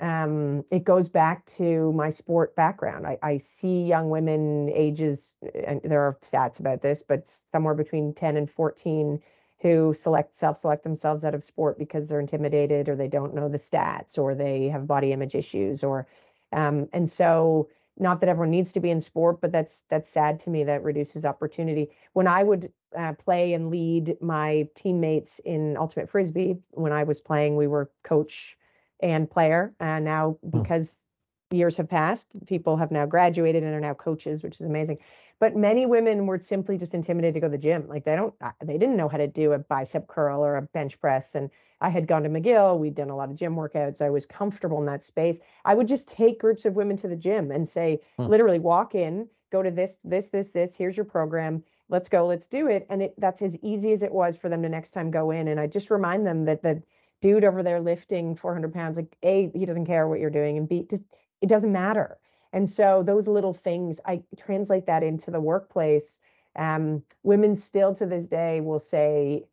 [0.00, 3.06] um, it goes back to my sport background.
[3.06, 5.34] I, I see young women ages,
[5.66, 9.20] and there are stats about this, but somewhere between 10 and 14
[9.60, 13.56] who select self-select themselves out of sport because they're intimidated or they don't know the
[13.56, 16.06] stats or they have body image issues or
[16.54, 20.38] um, and so not that everyone needs to be in sport, but that's that's sad
[20.40, 21.90] to me that reduces opportunity.
[22.12, 27.20] When I would uh, play and lead my teammates in ultimate frisbee, when I was
[27.20, 28.56] playing, we were coach
[29.00, 29.74] and player.
[29.80, 31.04] And now because
[31.50, 34.98] years have passed, people have now graduated and are now coaches, which is amazing.
[35.40, 37.86] But many women were simply just intimidated to go to the gym.
[37.88, 40.62] Like they don't, uh, they didn't know how to do a bicep curl or a
[40.62, 41.34] bench press.
[41.34, 42.78] And I had gone to McGill.
[42.78, 44.00] We'd done a lot of gym workouts.
[44.00, 45.40] I was comfortable in that space.
[45.64, 48.26] I would just take groups of women to the gym and say, Hmm.
[48.26, 50.74] literally walk in, go to this, this, this, this.
[50.76, 51.62] Here's your program.
[51.90, 52.26] Let's go.
[52.26, 52.86] Let's do it.
[52.88, 55.48] And it that's as easy as it was for them to next time go in.
[55.48, 56.82] And I just remind them that the
[57.20, 60.68] dude over there lifting 400 pounds, like a, he doesn't care what you're doing, and
[60.68, 61.02] b, just
[61.40, 62.18] it doesn't matter.
[62.54, 66.20] And so those little things, I translate that into the workplace.
[66.56, 69.44] Um, women still to this day will say,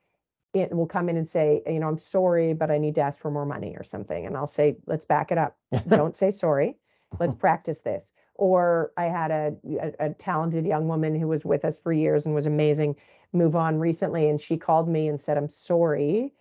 [0.53, 3.19] it will come in and say, you know, I'm sorry, but I need to ask
[3.19, 4.27] for more money or something.
[4.27, 5.57] And I'll say, let's back it up.
[5.87, 6.77] Don't say sorry.
[7.19, 8.11] Let's practice this.
[8.35, 12.27] Or I had a, a, a talented young woman who was with us for years
[12.27, 12.95] and was amazing
[13.33, 14.29] move on recently.
[14.29, 16.33] And she called me and said, I'm sorry,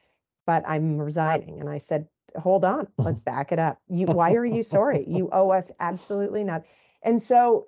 [0.44, 1.60] but I'm resigning.
[1.60, 2.06] And I said,
[2.36, 3.80] hold on, let's back it up.
[3.88, 5.04] You, why are you sorry?
[5.08, 6.64] You owe us absolutely not.
[7.02, 7.66] And so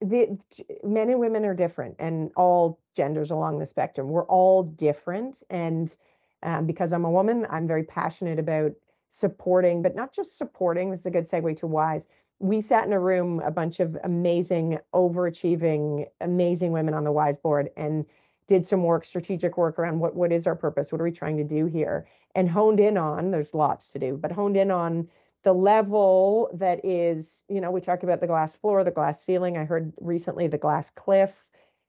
[0.00, 0.38] the
[0.82, 4.08] men and women are different and all genders along the spectrum.
[4.08, 5.42] We're all different.
[5.50, 5.94] And
[6.42, 8.72] um, because I'm a woman, I'm very passionate about
[9.08, 10.90] supporting, but not just supporting.
[10.90, 12.06] This is a good segue to WISE.
[12.38, 17.36] We sat in a room, a bunch of amazing, overachieving, amazing women on the WISE
[17.36, 18.06] board, and
[18.50, 20.90] did some work, strategic work around what what is our purpose?
[20.90, 22.08] What are we trying to do here?
[22.34, 25.06] And honed in on, there's lots to do, but honed in on
[25.44, 29.56] the level that is, you know, we talk about the glass floor, the glass ceiling.
[29.56, 31.30] I heard recently the glass cliff.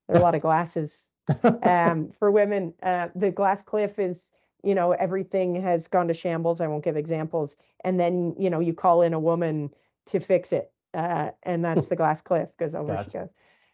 [0.08, 0.96] There are a lot of glasses
[1.64, 2.76] um, for women.
[2.84, 4.30] Uh, the glass cliff is,
[4.64, 6.62] you know, everything has gone to shambles.
[6.62, 7.56] I won't give examples.
[7.84, 9.72] And then, you know, you call in a woman
[10.08, 10.72] to fix it.
[10.94, 13.30] Uh, and that's the glass cliff because over she goes.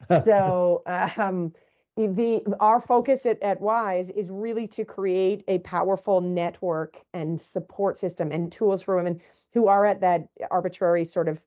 [0.23, 1.53] So, um,
[1.97, 7.97] the our focus at, at wise is really to create a powerful network and support
[7.97, 9.19] system and tools for women
[9.53, 11.41] who are at that arbitrary sort of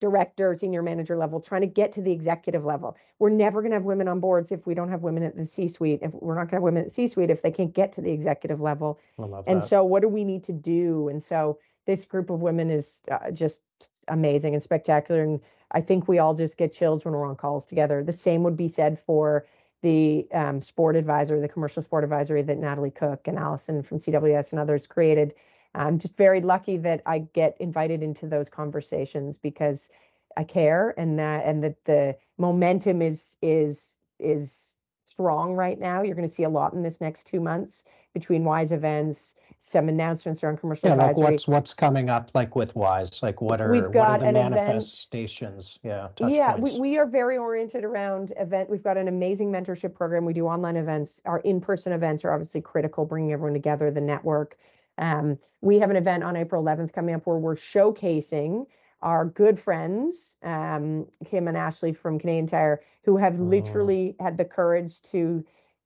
[0.00, 2.96] director senior manager level trying to get to the executive level.
[3.18, 5.46] We're never going to have women on boards if we don't have women at the
[5.46, 7.50] c suite if we're not going to have women at the c suite if they
[7.50, 8.98] can't get to the executive level.
[9.46, 9.66] And that.
[9.66, 11.08] so what do we need to do?
[11.08, 13.62] And so this group of women is uh, just
[14.08, 15.22] amazing and spectacular.
[15.22, 15.40] And
[15.72, 18.02] i think we all just get chills when we're on calls together.
[18.02, 19.46] The same would be said for
[19.82, 24.50] the um, sport advisory the commercial sport advisory that natalie cook and allison from cws
[24.50, 25.34] and others created.
[25.74, 29.88] I'm just very lucky that i get invited into those conversations because
[30.36, 34.78] i care and that and that the momentum is is is
[35.20, 36.02] strong right now.
[36.02, 39.88] You're going to see a lot in this next two months between wise events some
[39.88, 43.22] announcements around commercial Yeah, like advisory what's what's coming up like with Wise?
[43.22, 45.78] Like what are We've what are got the an event- manifestations?
[45.82, 46.74] Yeah, touch yeah, points.
[46.74, 48.70] we, we are very oriented around event.
[48.70, 50.24] We've got an amazing mentorship program.
[50.24, 51.20] We do online events.
[51.26, 54.56] Our in-person events are obviously critical, bringing everyone together, the network.
[54.98, 58.66] Um, we have an event on April 11th coming up where we're showcasing
[59.02, 63.48] our good friends, um, Kim and Ashley from Canadian Tire, who have Mm.
[63.50, 65.44] literally had the courage to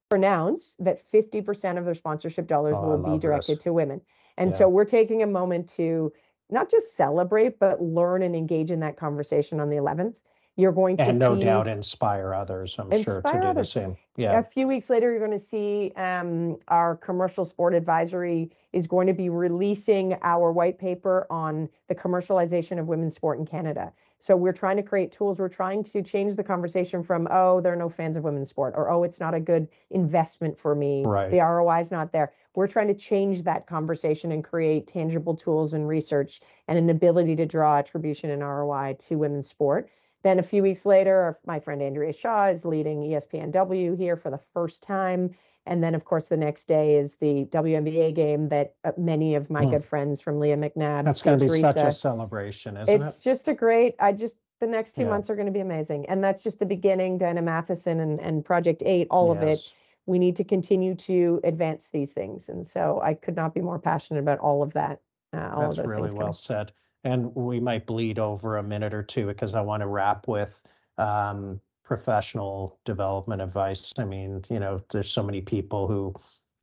[0.08, 3.64] pronounce that 50% of their sponsorship dollars Oh, will be directed this.
[3.64, 4.00] to women.
[4.36, 4.58] And Yeah.
[4.58, 6.12] so we're taking a moment to
[6.50, 10.14] not just celebrate, but learn and engage in that conversation on the 11th.
[10.56, 13.96] You're going to And no doubt inspire others, I'm sure, to Inspire do the same.
[14.16, 14.38] Yeah.
[14.38, 19.08] a few weeks later, you're going to see um, our commercial sport advisory is going
[19.08, 23.92] to be releasing our white paper on the commercialization of women's sport in Canada.
[24.18, 25.40] So we're trying to create tools.
[25.40, 28.74] We're trying to change the conversation from, oh, there are no fans of women's sport,
[28.76, 31.02] or oh, it's not a good investment for me.
[31.04, 31.30] Right.
[31.30, 32.32] The ROI is not there.
[32.54, 37.34] We're trying to change that conversation and create tangible tools and research and an ability
[37.36, 39.90] to draw attribution and ROI to women's sport.
[40.24, 44.40] Then a few weeks later, my friend Andrea Shaw is leading ESPNW here for the
[44.54, 45.34] first time.
[45.66, 49.50] And then, of course, the next day is the WNBA game that uh, many of
[49.50, 49.70] my Hmm.
[49.70, 53.14] good friends from Leah McNabb, that's going to be such a celebration, isn't it's it?
[53.14, 55.10] It's just a great, I just, the next two Yeah.
[55.10, 56.06] months are going to be amazing.
[56.06, 59.60] And that's just the beginning, Diana Matheson and, and Project Eight, all of it.
[60.06, 62.48] We need to continue to advance these things.
[62.48, 65.00] And so I could not be more passionate about all of that.
[65.32, 66.32] Uh, all of That's those really things well coming.
[66.32, 66.72] said.
[67.04, 70.62] And we might bleed over a minute or two because I want to wrap with
[70.96, 73.92] um, professional development advice.
[73.98, 76.14] I mean, you know, there's so many people who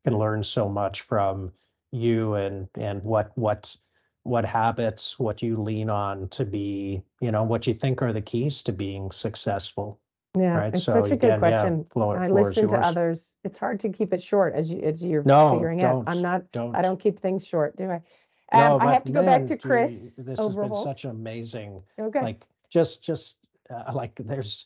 [0.04, 1.52] can learn so much from
[1.92, 3.76] you and and what what
[4.24, 8.22] what habits, what you lean on to be, you know, what you think are the
[8.22, 10.00] keys to being successful,
[10.38, 10.74] Yeah, right?
[10.74, 11.86] it's So such a good again, yeah, question.
[11.92, 12.86] floor, I listen to yours.
[12.86, 13.36] others.
[13.44, 16.04] It's hard to keep it short as you as you're No, figuring out.
[16.08, 16.52] I'm not.
[16.52, 16.76] Don't.
[16.76, 18.02] I don't keep things short, do I?
[18.54, 21.06] No, Um, I have to go back man, to gee, Chris This has been such
[21.06, 22.22] an amazing Okay.
[22.22, 23.38] like just just
[23.70, 24.66] uh, like there's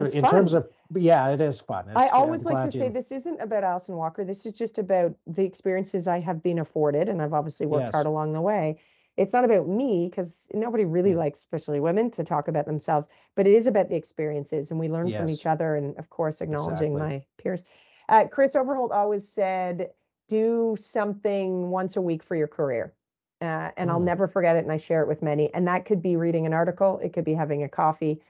[0.00, 3.12] It's in terms of yeah it is fun I always I'm like to say this
[3.12, 4.24] isn't about Alyson Walker.
[4.24, 7.92] This is just about the experiences I have been afforded, and I've obviously worked Yes.
[7.92, 8.78] hard along the way.
[9.18, 11.18] It's not about me because nobody really Mm.
[11.18, 14.88] likes, especially women, to talk about themselves, but it is about the experiences, and we
[14.88, 17.18] learn from each other, and of course, acknowledging Exactly.
[17.18, 17.64] my peers.
[18.08, 19.92] Uh, Chris Overholt always said,
[20.28, 22.94] "Do something once a week for your career."
[23.42, 24.04] Uh, and I'll Mm.
[24.04, 25.52] never forget it, and I share it with many.
[25.52, 28.22] And that could be reading an article, it could be having a coffee,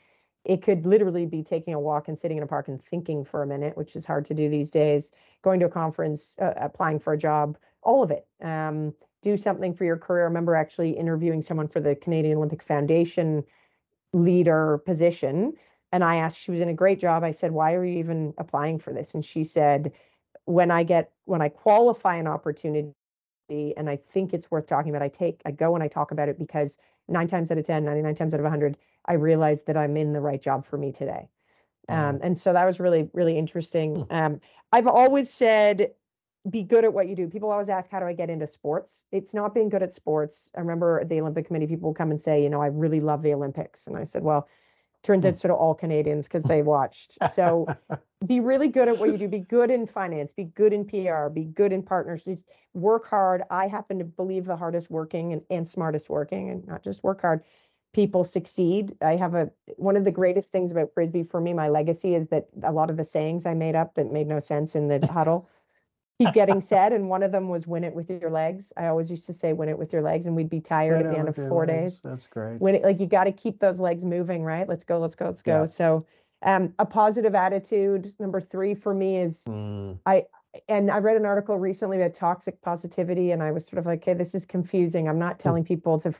[0.44, 3.42] it could literally be taking a walk and sitting in a park and thinking for
[3.42, 6.98] a minute, which is hard to do these days, going to a conference, uh, applying
[6.98, 8.26] for a job, all of it.
[8.40, 10.22] Um, do something for your career.
[10.22, 13.44] I remember actually interviewing someone for the Canadian Olympic Foundation
[14.14, 15.52] leader position.
[15.92, 17.22] And I asked, she was in a great job.
[17.22, 19.14] I said, why are you even applying for this?
[19.14, 19.92] And she said,
[20.46, 22.94] when I get, when I qualify an opportunity
[23.48, 26.28] and I think it's worth talking about, I take, I go and I talk about
[26.28, 26.78] it because
[27.08, 28.76] nine times out of 10, 99 times out of 100,
[29.06, 31.28] I realize that I'm in the right job for me today.
[31.88, 34.06] Um, and so that was really, really interesting.
[34.10, 34.40] Um,
[34.70, 35.92] I've always said,
[36.48, 37.28] be good at what you do.
[37.28, 39.04] People always ask, how do I get into sports?
[39.12, 40.50] It's not being good at sports.
[40.56, 43.34] I remember the Olympic Committee people come and say, you know, I really love the
[43.34, 43.86] Olympics.
[43.86, 44.48] And I said, well,
[45.02, 45.38] turns out hmm.
[45.38, 47.18] sort of all Canadians because they watched.
[47.32, 47.66] So
[48.26, 49.28] be really good at what you do.
[49.28, 52.44] Be good in finance, be good in PR, be good in partnerships,
[52.74, 53.42] work hard.
[53.50, 57.20] I happen to believe the hardest working and, and smartest working, and not just work
[57.22, 57.42] hard,
[57.92, 58.96] people succeed.
[59.02, 62.28] I have a one of the greatest things about Frisbee for me, my legacy is
[62.28, 65.06] that a lot of the sayings I made up that made no sense in the
[65.06, 65.48] huddle
[66.24, 66.92] keep getting said.
[66.92, 68.72] And one of them was win it with your legs.
[68.76, 71.12] I always used to say win it with your legs, and we'd be tired at
[71.12, 73.80] the end of four days that's great when it, like you got to keep those
[73.80, 74.68] legs moving, right?
[74.68, 75.60] Let's go, let's go, let's go.
[75.60, 75.66] Yeah.
[75.66, 76.06] So,
[76.42, 78.12] um, a positive attitude.
[78.18, 79.98] Number three for me is, Mm,
[80.68, 84.02] and I read an article recently about toxic positivity, and I was sort of like,
[84.02, 85.08] okay, this is confusing.
[85.08, 86.12] I'm not telling people to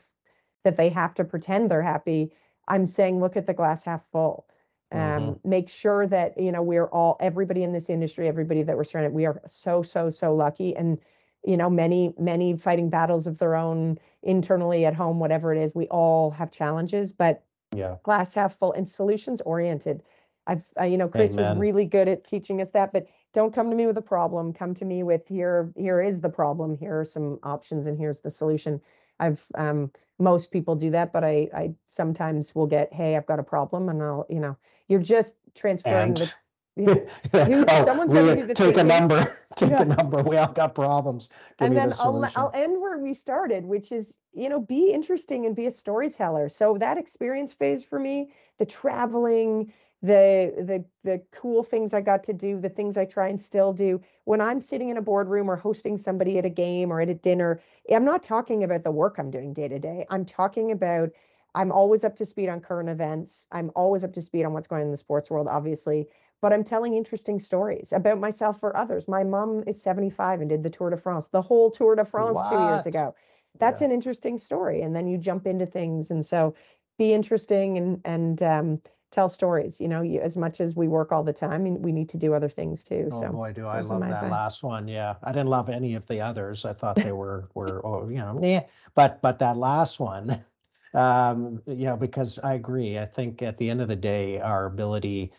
[0.63, 2.31] that they have to pretend they're happy.
[2.67, 4.47] I'm saying, look at the glass half full.
[4.93, 5.39] Um, Mhm.
[5.45, 9.13] make sure that you know we're all everybody in this industry, everybody that we're surrounded.
[9.13, 10.99] We are so so so lucky, and
[11.43, 15.75] you know many many fighting battles of their own internally at home, whatever it is.
[15.75, 17.43] We all have challenges, but
[17.75, 20.03] yeah glass half full and solutions oriented.
[20.47, 23.69] I've, uh, you know, Chris was really good at teaching us that, but don't come
[23.69, 24.53] to me with a problem.
[24.53, 26.75] Come to me with here, here is the problem.
[26.75, 28.81] Here are some options and here's the solution.
[29.19, 33.39] I've, um, most people do that, but I, I sometimes will get, Hey, I've got
[33.39, 34.57] a problem and I'll, you know,
[34.87, 36.33] you're just transferring and the.
[36.75, 37.07] You-
[37.69, 39.83] oh, someone's gotta do the take a number take Yeah.
[39.83, 43.13] a number we all got problems give and then the I'll, I'll end where we
[43.13, 46.49] started, which is, you know, be interesting and be a storyteller.
[46.49, 49.71] So that experience phase for me, the traveling,
[50.03, 53.73] the the the cool things I got to do, the things I try and still
[53.73, 54.01] do.
[54.25, 57.15] When I'm sitting in a boardroom or hosting somebody at a game or at a
[57.15, 60.05] dinner, I'm not talking about the work I'm doing day to day.
[60.09, 61.09] I'm talking about
[61.55, 63.47] I'm always up to speed on current events.
[63.51, 66.07] I'm always up to speed on what's going on in the sports world, obviously
[66.41, 69.07] but I'm telling interesting stories about myself or others.
[69.07, 72.43] My mom is 75 and did the Tour de France, the whole Tour de France
[72.43, 73.15] two years ago.
[73.59, 73.87] That's Yeah.
[73.87, 74.81] an interesting story.
[74.81, 76.11] And then you jump into things.
[76.11, 76.53] And so
[76.97, 78.81] be interesting and, and, um,
[79.13, 81.91] tell stories, you know, you, as much as we work all the time and we
[81.91, 83.09] need to do other things too.
[83.11, 84.31] Oh so boy, do I love that advice.
[84.31, 84.87] last one.
[84.87, 85.15] Yeah.
[85.23, 86.65] I didn't love any of the others.
[86.65, 88.63] I thought they were were oh, you know, yeah.
[88.95, 90.43] But but that last one,
[90.95, 92.97] um, you know, because I agree.
[92.97, 95.31] I think at the end of the day, our ability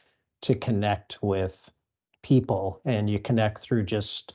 [0.43, 1.71] to connect with
[2.23, 4.35] people and you connect through just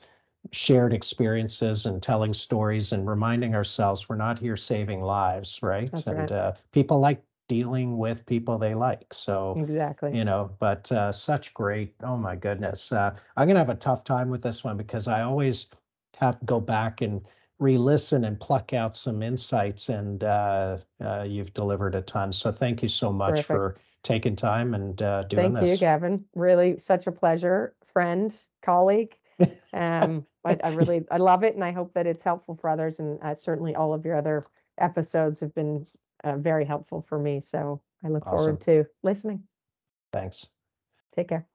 [0.52, 5.90] shared experiences and telling stories and reminding ourselves we're not here saving lives, right?
[5.90, 6.32] That's and right.
[6.32, 9.12] uh, people like dealing with people they like.
[9.12, 10.16] So, Exactly.
[10.16, 12.92] you know, but uh, such great, oh my goodness.
[12.92, 15.66] Uh, I'm going to have a tough time with this one because I always
[16.18, 17.26] have to go back and
[17.58, 22.32] re-listen and pluck out some insights and uh, uh, you've delivered a ton.
[22.32, 23.46] So thank you so much Terrific.
[23.46, 25.70] for taking time and uh, doing this.
[25.70, 25.86] Thank you.
[25.86, 26.24] Gavin.
[26.36, 28.32] Really such a pleasure, friend,
[28.62, 29.16] colleague.
[29.72, 32.98] Um, I, I really, I love it and I hope that it's helpful for others
[32.98, 34.42] and uh, certainly all of your other
[34.78, 35.86] episodes have been
[36.24, 37.40] uh, very helpful for me.
[37.40, 38.36] So I look Awesome.
[38.36, 39.44] forward to listening.
[40.12, 40.50] Thanks.
[41.12, 41.49] Take care.